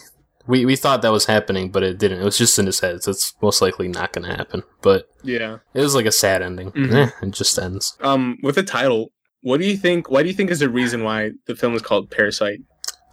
[0.48, 2.20] we we thought that was happening, but it didn't.
[2.22, 4.64] It was just in his head, so it's most likely not going to happen.
[4.82, 5.58] But Yeah.
[5.74, 6.72] it was like a sad ending.
[6.72, 6.94] Mhm.
[6.94, 7.98] Eh, it just ends.
[8.02, 9.12] Um, with the title,
[9.42, 10.10] what do you think?
[10.10, 12.60] Why do you think is the reason why the film is called Parasite?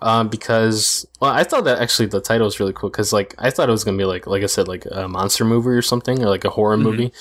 [0.04, 3.50] Um, because well, I thought that actually the title was really cool because like I
[3.50, 6.20] thought it was gonna be like like I said like a monster movie or something
[6.22, 6.82] or like a horror Mhm.
[6.82, 7.12] movie,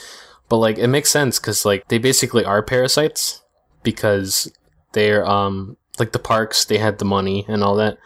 [0.49, 3.41] but like it makes sense because like they basically are parasites
[3.83, 4.51] because
[4.93, 7.97] they're um like the parks they had the money and all that,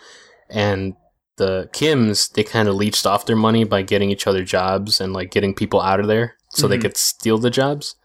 [0.49, 0.95] and
[1.37, 5.13] the Kims they kind of leached off their money by getting each other jobs and
[5.13, 6.81] like getting people out of there so they Mhm.
[6.81, 7.95] could steal the jobs,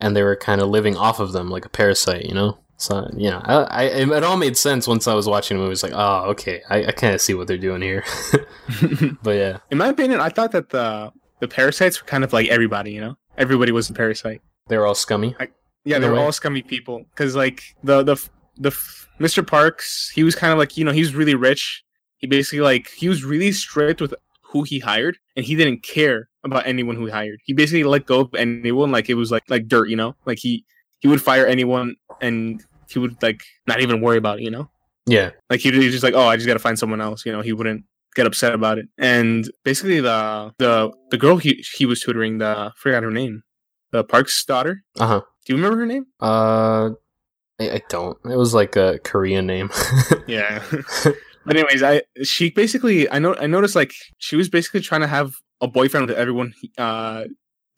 [0.00, 2.58] and they were kind of living off of them like a parasite, you know.
[2.78, 3.82] So you know, I, I
[4.16, 5.72] it all made sense once I was watching the movie.
[5.72, 8.04] It's like, oh, okay, I, I kind of see what they're doing here.
[9.22, 12.48] but yeah, In my opinion, I thought that the the parasites were kind of like
[12.48, 12.92] everybody.
[12.92, 14.40] You know, everybody was a parasite.
[14.68, 15.34] they were all scummy.
[15.84, 16.22] Yeah, they were way.
[16.22, 17.04] all scummy people.
[17.10, 18.70] Because like the the the
[19.18, 19.44] Mr.
[19.44, 21.82] Parks, he was kind of like you know he was really rich.
[22.18, 26.28] He basically like he was really strict with who he hired, and he didn't care
[26.44, 27.40] about anyone who he hired.
[27.44, 29.88] He basically let go of anyone like it was like like dirt.
[29.88, 30.64] You know, like he
[31.00, 34.42] he would fire anyone, and he would like not even worry about it.
[34.44, 34.70] You know,
[35.06, 37.24] Yeah, like he'd he's just like oh I just got to find someone else.
[37.26, 37.84] You know, he wouldn't
[38.14, 38.86] get upset about it.
[38.98, 43.42] And basically the the the girl he he was tutoring the I forgot her name.
[43.92, 44.82] the Park's daughter.
[44.98, 45.20] Uh huh.
[45.46, 46.06] Do you remember her name?
[46.20, 46.90] Uh,
[47.60, 48.16] I, I don't.
[48.24, 49.70] It was like a Korean name.
[50.26, 50.62] Yeah.
[51.46, 55.06] but anyways, I she basically I know I noticed like she was basically trying to
[55.06, 55.32] have
[55.62, 57.24] a boyfriend with everyone uh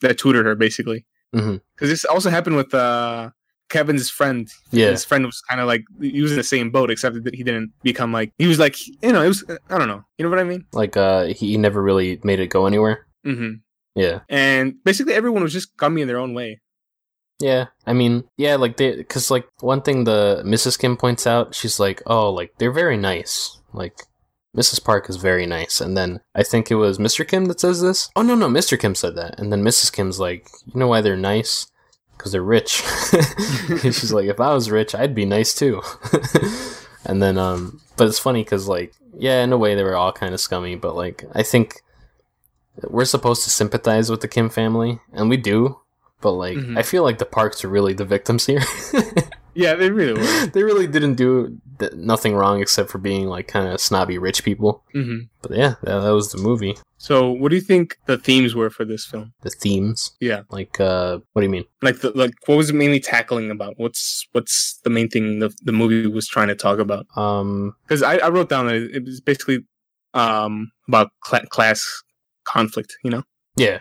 [0.01, 1.05] that tutored her basically.
[1.31, 3.29] Because this also happened with uh
[3.71, 4.47] Kevin's friend.
[4.71, 4.91] yeah.
[4.91, 7.43] His friend was kind of like he was in the same boat, except that he
[7.43, 10.29] didn't become like he was like you know it was I don't know you know
[10.29, 10.65] what I mean.
[10.73, 13.07] Like uh, he never really made it go anywhere.
[13.25, 13.53] Mm-hmm.
[13.95, 14.19] Yeah.
[14.29, 16.61] And basically everyone was just coming in their own way.
[17.41, 20.77] Yeah, I mean, yeah, like they, because like one thing the Mrs.
[20.77, 23.59] Kim points out, she's like, oh, like they're very nice.
[23.73, 23.95] Like
[24.55, 24.83] Mrs.
[24.83, 27.27] Park is very nice, and then I think it was Mr.
[27.27, 28.09] Kim that says this.
[28.15, 28.79] Oh no, no, Mr.
[28.79, 29.91] Kim said that, and then Mrs.
[29.91, 31.65] Kim's like, you know why they're nice?
[32.21, 32.83] Because they're rich.
[33.81, 35.81] she's like, if I was rich, I'd be nice too.
[37.05, 40.11] and then, um, but it's funny because like, yeah, in a way they were all
[40.11, 41.81] kind of scummy, but like, I think
[42.83, 45.79] we're supposed to sympathize with the Kim family, and we do.
[46.21, 46.77] But like, Mhm.
[46.77, 48.61] I feel like the Parks are really the victims here.
[49.53, 50.45] Yeah, they really were.
[50.53, 54.43] they really didn't do th- nothing wrong except for being like kind of snobby rich
[54.43, 54.83] people.
[54.93, 56.77] hmm But yeah, that, that was the movie.
[56.97, 59.33] So, what do you think the themes were for this film?
[59.41, 61.65] The themes, Yeah, like, uh, what do you mean?
[61.81, 63.73] like the like what was it mainly tackling about?
[63.77, 67.07] What's what's the main thing the the movie was trying to talk about?
[67.17, 69.65] Um, Because I, I wrote down that it was basically
[70.13, 71.83] um about cla- class
[72.43, 72.95] conflict.
[73.03, 73.23] You know,
[73.57, 73.79] yeah,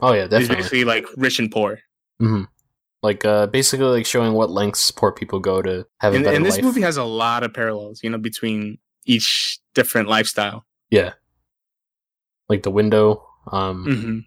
[0.00, 1.80] oh yeah, it's basically like rich and poor.
[2.20, 2.44] hmm
[3.02, 6.36] Like, uh, basically, like showing what lengths poor people go to have a And, better
[6.36, 6.64] and this life.
[6.64, 8.00] movie has a lot of parallels.
[8.02, 10.64] You know, between each different lifestyle.
[10.90, 11.12] yeah,
[12.48, 13.26] like the window.
[13.50, 14.18] Um, hmm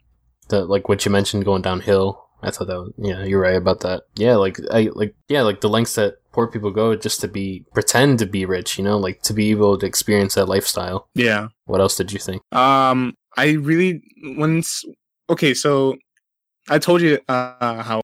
[0.49, 2.19] the like what you mentioned going downhill.
[2.41, 4.03] I thought that was, yeah, you're right about that.
[4.15, 7.63] Yeah, like I like yeah, like the lengths that poor people go just to be
[7.73, 11.07] pretend to be rich, you know, like to be able to experience that lifestyle.
[11.15, 11.47] Yeah.
[11.65, 12.41] What else did you think?
[12.51, 14.01] Um, I really
[14.35, 14.83] once.
[15.29, 15.95] Okay, so
[16.69, 18.02] I told you uh, how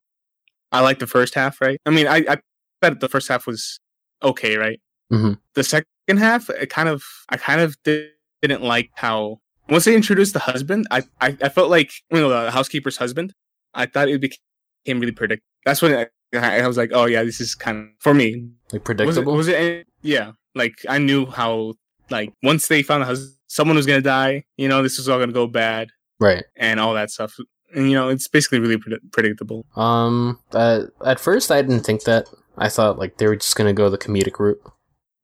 [0.71, 1.79] I like the first half, right?
[1.85, 2.37] I mean, I I
[2.81, 3.79] bet the first half was
[4.23, 4.79] okay, right?
[5.11, 5.39] Mhm.
[5.55, 5.85] The second
[6.17, 8.09] half, it kind of, I kind of did,
[8.41, 9.39] didn't like how
[9.69, 13.33] once they introduced the husband, I I, I felt like you know the housekeeper's husband.
[13.73, 15.45] I thought it became really predictable.
[15.65, 18.49] That's when I, I was like, oh yeah, this is kind of for me.
[18.71, 19.35] Like Was it, predictable?
[19.35, 19.87] was it?
[20.01, 21.75] Yeah, like I knew how.
[22.11, 24.43] Like once they found the husband, someone was gonna die.
[24.57, 25.89] You know, this was all gonna go bad
[26.19, 26.43] right.
[26.55, 27.37] and all that stuff.
[27.75, 29.65] And you know, it's basically really predi- predictable.
[29.75, 30.39] Um.
[30.51, 32.27] Uh, at first, I didn't think that.
[32.57, 34.61] I thought like they were just gonna go the comedic route.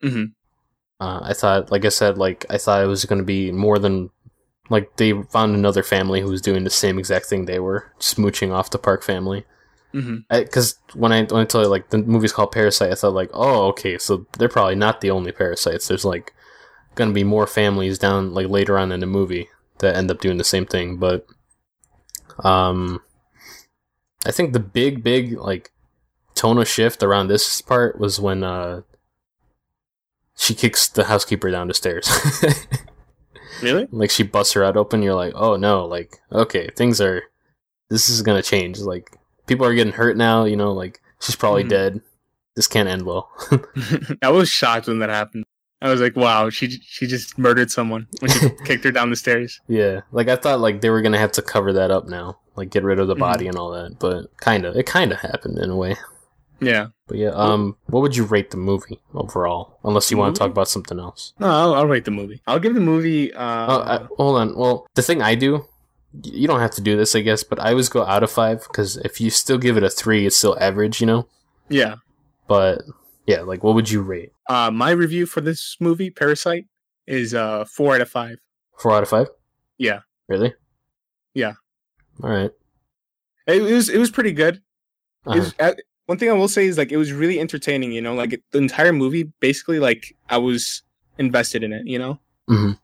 [0.02, 0.26] hmm
[1.00, 4.10] Uh, I thought, like I said, like I thought it was gonna be more than
[4.70, 8.52] like they found another family who was doing the same exact thing they were, smooching
[8.54, 9.46] off the Park family.
[10.30, 13.30] because when I when I tell you like the movie's called Parasite, I thought like,
[13.34, 15.88] oh, okay, so they're probably not the only parasites.
[15.88, 16.34] There's like
[16.96, 20.38] gonna be more families down like later on in the movie that end up doing
[20.38, 20.98] the same thing.
[20.98, 21.26] But
[22.44, 23.02] um,
[24.26, 25.72] I think the big big like
[26.36, 28.82] tonal shift around this part was when uh
[30.38, 32.10] she kicks the housekeeper down the stairs.
[33.62, 33.88] Really?
[33.90, 35.02] like she busts her out open.
[35.02, 37.24] You're like, oh no, like okay, things are.
[37.90, 38.80] This is gonna change.
[38.80, 39.16] Like
[39.48, 40.44] people are getting hurt now.
[40.44, 41.70] You know, like she's probably Mhm.
[41.70, 42.02] dead.
[42.58, 43.30] This can't end well.
[44.22, 45.46] I was shocked when that happened.
[45.82, 49.16] I was like, wow, she she just murdered someone when she kicked her down the
[49.16, 49.60] stairs.
[49.68, 52.70] yeah, like I thought, like they were gonna have to cover that up now, like
[52.70, 53.20] get rid of the Mhm.
[53.20, 54.00] body and all that.
[54.00, 55.96] But kind of, it kind of happened in a way.
[56.62, 56.88] Yeah.
[57.08, 59.78] But yeah, um, what would you rate the movie overall?
[59.84, 61.34] Unless you want to talk about something else.
[61.38, 62.42] No, I'll, I'll rate the movie.
[62.48, 63.34] I'll give the movie.
[63.34, 64.58] Uh, Oh, I, hold on.
[64.58, 65.66] Well, the thing I do,
[66.24, 68.64] you don't have to do this, I guess, but I always go out of five
[68.64, 71.28] because if you still give it a three, it's still average, you know.
[71.68, 71.96] yeah.
[72.48, 72.84] But
[73.26, 74.32] yeah, like what would you rate?
[74.50, 76.66] Uh, my review for this movie, Parasite,
[77.08, 78.38] is uh four out of five.
[78.80, 79.28] Four out of five?
[79.78, 80.02] Yeah.
[80.28, 80.54] Really?
[81.34, 81.54] Yeah.
[82.24, 82.52] All right.
[83.48, 84.62] It, was it was pretty good.
[85.26, 85.40] Uh-huh.
[85.40, 85.74] was, uh,
[86.08, 87.92] one thing I will say is like it was really entertaining.
[87.92, 90.84] You know, like it, the entire movie, basically, like I was
[91.18, 91.86] invested in it.
[91.88, 92.20] You know,
[92.50, 92.78] Mhm.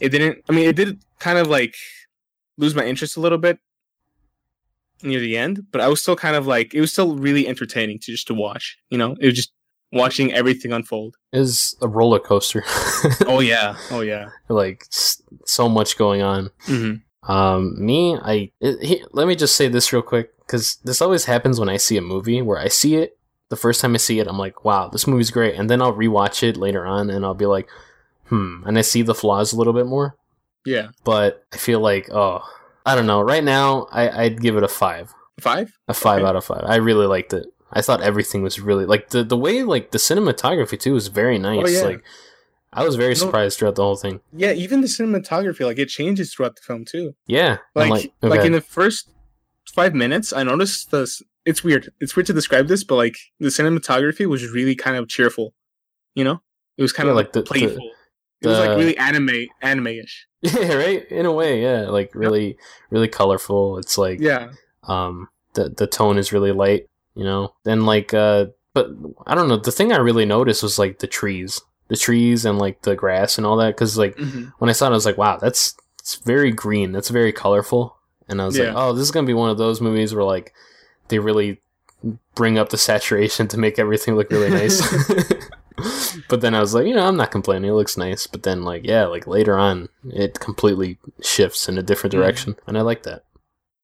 [0.00, 0.44] it didn't.
[0.48, 1.74] I mean, it did kind of like
[2.56, 3.58] lose my interest a little bit
[5.02, 7.98] near the end, but I was still kind of like it was still really entertaining
[8.00, 8.76] to just to watch.
[8.90, 9.52] You know, it was just
[9.92, 11.16] watching everything unfold.
[11.32, 12.64] It was a roller coaster.
[13.26, 14.30] Oh yeah, oh yeah.
[14.48, 14.84] like
[15.44, 16.50] so much going on.
[16.62, 16.94] hmm
[17.30, 21.24] Um, me, I it, he, let me just say this real quick because this always
[21.26, 23.16] happens when I see a movie where I see it
[23.50, 25.94] the first time I see it, I'm like, wow, this movie's great, and then I'll
[25.94, 27.66] rewatch it later on, and I'll be like,
[28.26, 30.16] hmm, and I see the flaws a little bit more.
[30.66, 32.42] Yeah, But I feel like, oh,
[32.84, 33.22] I don't know.
[33.22, 35.72] Right now, I, I'd give it a five, five.
[35.88, 36.28] a five Okay.
[36.28, 36.62] out of five.
[36.66, 37.46] I really liked it.
[37.72, 41.38] I thought everything was really like the the way like the cinematography too was very
[41.38, 41.64] nice.
[41.64, 41.82] Oh, yeah.
[41.82, 42.04] Like
[42.72, 44.20] I was very surprised throughout the whole thing.
[44.32, 47.14] Yeah, even the cinematography, like it changes throughout the film too.
[47.26, 49.10] Yeah, Like I'm like, in the first
[49.72, 51.22] five minutes, I noticed this.
[51.46, 51.90] It's weird.
[51.98, 55.54] It's weird to describe this, but like the cinematography was really kind of cheerful.
[56.14, 56.42] You know,
[56.76, 57.90] it was kind Yeah, of like like the- the- playful.
[58.42, 60.26] it was like really anime, anime-ish.
[60.42, 61.04] Yeah, right.
[61.10, 62.56] In a way, yeah, like really,
[62.90, 63.78] really colorful.
[63.78, 64.52] It's like Yeah,
[64.84, 66.86] um the the tone is really light
[67.18, 67.52] you know?
[67.64, 68.90] Then like uh but
[69.26, 71.60] i don't know the thing i really noticed was like the trees.
[71.88, 74.52] The trees and like the grass and all that because like Mhm.
[74.58, 76.92] when i saw it i was like wow that's it's very green.
[76.92, 77.96] That's very colorful.
[78.28, 80.52] And i was like oh this is gonna be one of those movies where like
[81.08, 81.60] they really
[82.34, 84.78] bring up the saturation to make everything look really nice.
[86.28, 87.70] But then i was like you know i'm not complaining.
[87.70, 88.26] It looks nice.
[88.26, 92.18] But then like yeah like later on it completely shifts in a different Mhm.
[92.18, 93.22] direction and i like that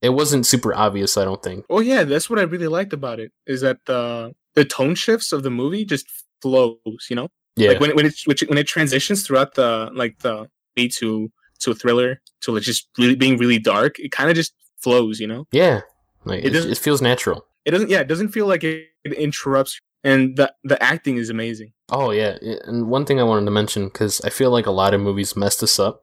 [0.04, 3.18] it wasn't super obvious i don't think Oh yeah, that's what I really liked about
[3.24, 3.30] it.
[3.46, 6.06] Is that the the tone shifts of the movie just
[6.42, 7.02] flows.
[7.10, 10.14] You know, yeah like when it, when it which, when it transitions throughout the like
[10.26, 11.30] the beat to
[11.62, 14.52] to a thriller to like just really being really dark, it kind of just
[14.84, 15.18] flows.
[15.20, 15.80] You know, yeah
[16.24, 17.90] like It it, it feels natural it doesn't.
[17.90, 19.80] Yeah, it doesn't feel like it, it interrupts.
[20.04, 21.72] And the the acting is amazing.
[21.90, 24.76] oh yeah yeah, and one thing i wanted to mention because i feel like a
[24.82, 25.94] lot of movies mess this up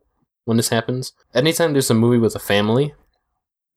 [0.45, 2.87] when this happens anytime there's a movie with a family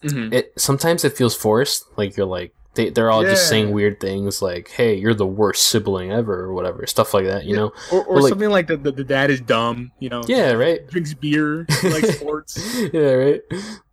[0.05, 0.33] Mm-hmm.
[0.33, 4.43] it sometimes it feels forced like you're like they, they're all just saying weird things
[4.43, 7.61] like hey you're the worst sibling ever or whatever stuff like that you Yeah.
[7.63, 9.93] know Or, or like- something like the, the the dad is dumb.
[10.01, 12.59] You know, yeah right drinks beer, likes sports.
[12.93, 13.41] yeah, right.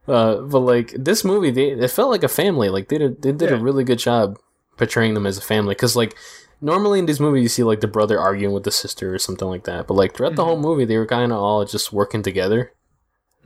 [0.07, 2.69] Uh, but like this movie, they it felt like a family.
[2.69, 4.37] Like they did, they did a really good job
[4.77, 5.75] portraying them as a family.
[5.75, 6.17] Because like
[6.59, 9.47] normally in these movies, you see like the brother arguing with the sister or something
[9.47, 9.85] like that.
[9.87, 10.45] But like throughout the Mhm.
[10.47, 12.73] whole movie, they were kind of all just working together,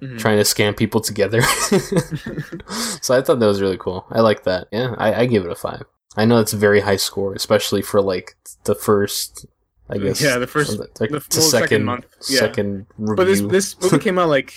[0.01, 0.19] Mhm.
[0.19, 1.41] trying to scam people together.
[3.01, 4.05] so I thought that was really cool.
[4.11, 4.67] I like that.
[4.71, 5.83] Yeah, I, I give it a five.
[6.17, 8.35] I know it's a very high score, especially for like
[8.65, 9.45] the first.
[9.89, 12.39] I guess Yeah, the first- like, the the second second month, yeah.
[12.39, 13.15] second review.
[13.15, 14.53] But this this movie came out like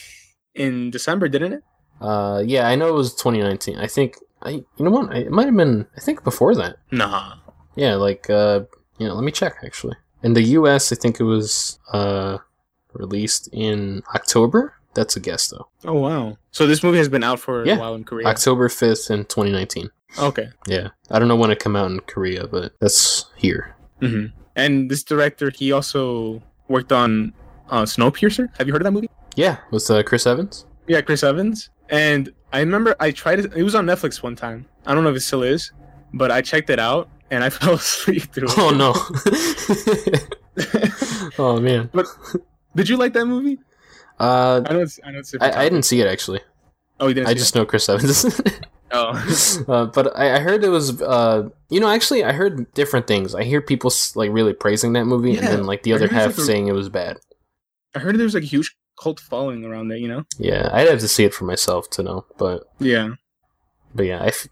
[0.54, 1.62] in December, didn't it?
[2.00, 3.76] Uh, yeah, I know it was 2019.
[3.78, 5.10] I think I, you know what?
[5.12, 5.86] I, it might have been.
[5.96, 6.76] I think before that.
[6.90, 7.34] Nah.
[7.76, 8.60] Yeah, like uh,
[8.98, 9.96] you know, let me check actually.
[10.22, 12.38] In the U.S., I think it was uh
[12.94, 14.74] released in October.
[14.98, 15.66] That's a guess though.
[15.84, 16.36] Oh wow.
[16.50, 17.76] So this movie has been out for Yeah.
[17.76, 18.26] a while in Korea.
[18.26, 19.90] October 5th in 2019.
[20.18, 20.48] okay.
[20.66, 23.76] Yeah, I don't know when it came out in Korea, but that's here.
[24.00, 24.26] hmm
[24.56, 27.32] And this director, he also worked on
[27.70, 28.48] uh, Snowpiercer.
[28.58, 29.10] Have you heard of that movie?
[29.36, 30.66] Yeah, with uh, Chris Evans.
[30.88, 31.70] Yeah, Chris Evans.
[31.90, 33.52] And I remember I tried it.
[33.54, 34.66] It was on Netflix one time.
[34.86, 35.70] I don't know if it still is,
[36.12, 38.58] but I checked it out and I fell asleep through it.
[38.58, 38.92] Oh no.
[41.38, 41.90] oh man.
[41.92, 42.06] But
[42.74, 43.58] Did you like that movie?
[44.20, 45.00] Uh, I it's.
[45.04, 45.34] I it's.
[45.34, 46.40] a I, I didn't see it actually.
[47.00, 47.28] Oh, you didn't.
[47.28, 48.40] I see just know Chris Evans.
[48.90, 49.64] Oh.
[49.68, 53.34] uh, but I, I heard it was, uh, you know, actually, I heard different things.
[53.34, 56.38] I hear people like really praising that movie, and then like the other half like
[56.38, 57.18] a- saying it was bad.
[57.94, 60.00] I heard there's like a huge cult following around that.
[60.00, 60.24] You know.
[60.38, 62.24] Yeah, I'd have to see it for myself to know.
[62.38, 63.10] But Yeah.
[63.94, 64.48] but yeah, I, f-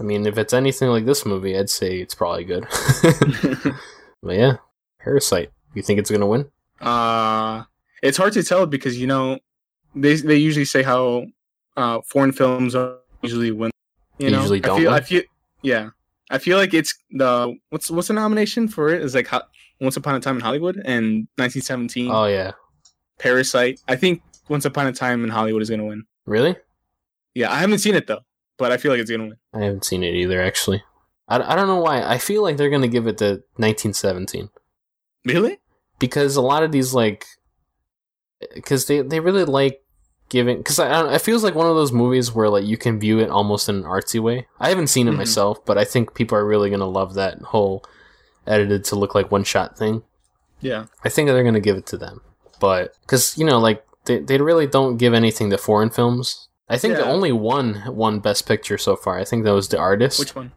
[0.00, 2.66] I mean, if it's anything like this movie, I'd say it's probably good.
[4.22, 4.56] but yeah,
[5.00, 5.50] Parasite.
[5.74, 6.46] You think it's gonna win?
[6.80, 7.64] uh
[8.02, 9.38] it's hard to tell because you know
[9.94, 11.26] they they usually say how
[11.76, 13.70] uh foreign films are usually win
[14.18, 15.22] you know usually I don't feel, I feel
[15.62, 15.88] yeah.
[16.30, 19.00] I feel like it's the what's what's the nomination for it?
[19.02, 19.42] Is like Ho-
[19.80, 22.52] Once Upon a Time in Hollywood and 1917 Oh yeah,
[23.18, 23.80] Parasite.
[23.86, 26.04] I think Once Upon a Time in Hollywood is gonna win.
[26.26, 26.56] Really?
[27.34, 28.20] yeah I haven't seen it though
[28.58, 29.36] but I feel like it's gonna win.
[29.54, 30.40] I haven't seen it either.
[30.42, 30.82] Actually,
[31.28, 32.02] I, I don't know why.
[32.02, 34.48] I feel like they're gonna give it to 1917.
[35.24, 35.58] really?
[35.98, 37.24] Because a lot of these like
[38.54, 39.82] because they, they really like
[40.28, 42.98] giving because I, I it feels like one of those movies where like you can
[42.98, 44.46] view it almost in an artsy way.
[44.58, 45.18] I haven't seen it Mhm.
[45.18, 47.84] myself but i think people are really gonna love that whole
[48.46, 50.02] edited to look like one shot thing.
[50.60, 50.86] Yeah.
[51.04, 52.20] I think they're gonna give it to them
[52.60, 56.48] but because you know like they, they really don't give anything to foreign films.
[56.68, 59.18] I think the only one won best picture so far.
[59.18, 60.18] I think that was the artist.
[60.18, 60.50] Which one?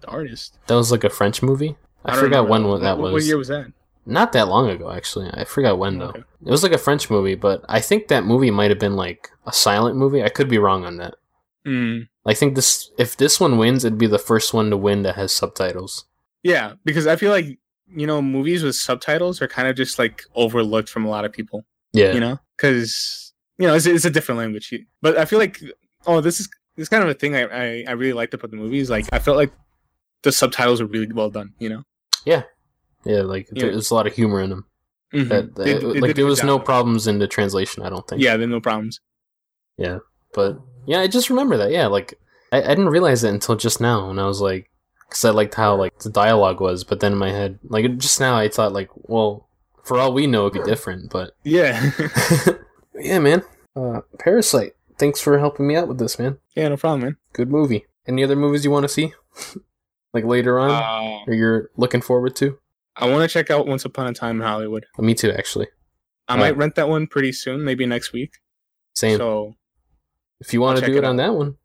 [0.00, 0.58] The artist.
[0.66, 1.76] That was like a french movie?
[2.04, 2.98] I, don't forgot when that.
[2.98, 3.66] was what year was that
[4.06, 5.30] not that long ago, actually.
[5.32, 6.08] I forgot when though.
[6.08, 6.24] Okay.
[6.44, 9.30] It was like a French movie, but I think that movie might have been like
[9.46, 10.22] a silent movie.
[10.22, 11.14] I could be wrong on that.
[11.66, 12.08] mm.
[12.26, 15.14] I think this if this one wins, it'd be the first one to win that
[15.16, 16.06] has subtitles.
[16.42, 20.22] Yeah, because I feel like you know movies with subtitles are kind of just like
[20.34, 21.64] overlooked from a lot of people.
[21.92, 22.12] Yeah.
[22.12, 24.72] You know, because you know it's, it's a different language.
[25.02, 25.60] But I feel like
[26.06, 28.50] oh, this is this is kind of a thing I, I I really liked about
[28.50, 28.88] the movies.
[28.90, 29.52] Like I felt like
[30.22, 31.52] the subtitles were really well done.
[31.58, 31.82] You know,
[32.24, 32.44] Yeah,
[33.04, 33.64] like Yeah.
[33.66, 34.66] there's a lot of humor in them.
[35.12, 35.28] Mhm.
[35.28, 37.82] That, that- they like did there was no problems in the translation.
[37.82, 38.20] I don't think.
[38.22, 39.00] Yeah, there no problems.
[39.76, 39.98] Yeah,
[40.32, 41.70] but yeah, I just remember that.
[41.70, 42.14] Yeah, like
[42.52, 44.70] I, I didn't realize it until just now, and I was like,
[45.08, 48.20] because I liked how like the dialogue was, but then in my head, like just
[48.20, 49.48] now, I thought like, well,
[49.84, 51.90] for all we know, it'd be different, but Yeah,
[52.94, 53.42] yeah, man.
[53.76, 54.74] Uh, Parasite.
[54.98, 56.38] Thanks for helping me out with this, man.
[56.54, 57.16] Yeah, no problem, man.
[57.32, 57.86] Good movie.
[58.06, 59.12] Any other movies you want to see?
[60.14, 62.58] like later on, Uh, or you're looking forward to?
[62.96, 64.86] I want to check out Once Upon a Time in Hollywood.
[64.98, 65.66] Me too, actually.
[66.28, 68.38] I Uh, might rent that one pretty soon, maybe next week.
[68.94, 69.18] Same.
[69.18, 69.54] So,
[70.40, 71.56] if you want to do it it on that one,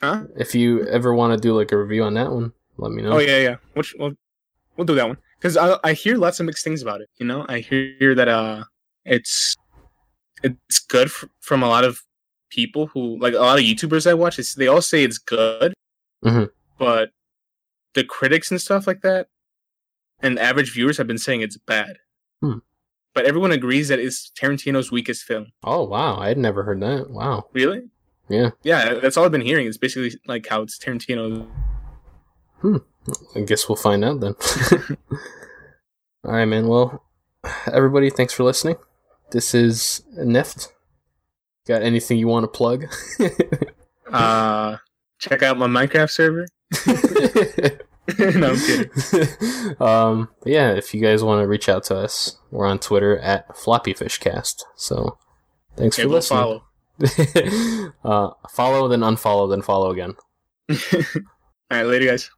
[0.00, 0.24] huh?
[0.36, 3.12] if you ever want to do like a review on that one, let me know.
[3.14, 3.56] Oh yeah, yeah.
[3.74, 4.12] Which we'll
[4.76, 7.08] we'll do that one because I I hear lots of mixed things about it.
[7.18, 8.64] You know, I hear that uh,
[9.04, 9.56] it's
[10.42, 12.00] it's good f- from a lot of
[12.50, 14.38] people who like a lot of YouTubers I watch.
[14.38, 15.74] It's, they all say it's good,
[16.24, 16.50] Mhm.
[16.78, 17.10] but
[17.94, 19.28] the critics and stuff like that,
[20.24, 21.98] and average viewers have been saying it's bad.
[22.40, 22.58] Hmm.
[23.14, 25.52] But everyone agrees that it's Tarantino's weakest film.
[25.62, 27.10] Oh wow, I had never heard that.
[27.10, 27.48] Wow.
[27.52, 27.82] Really?
[28.28, 28.50] Yeah.
[28.62, 29.66] Yeah, that's all I've been hearing.
[29.66, 31.46] It's basically like how it's Tarantino.
[33.36, 34.34] I guess we'll find out then.
[36.24, 36.66] All right, man.
[36.66, 37.04] Well,
[37.70, 38.76] everybody, thanks for listening.
[39.30, 40.68] This is Neft.
[41.66, 42.86] Got anything you want to plug?
[44.10, 44.78] Uh,
[45.18, 46.46] check out my Minecraft server.
[48.18, 49.76] no, I'm kidding.
[49.80, 53.48] um, yeah, if you guys want to reach out to us, we're on Twitter at
[53.56, 54.62] FloppyFishCast.
[54.76, 55.18] So,
[55.76, 56.40] thanks for we'll listening.
[56.40, 56.64] follow.
[58.04, 60.14] uh, follow, then unfollow, then follow again.
[60.70, 60.76] All
[61.70, 62.30] right, later, guys.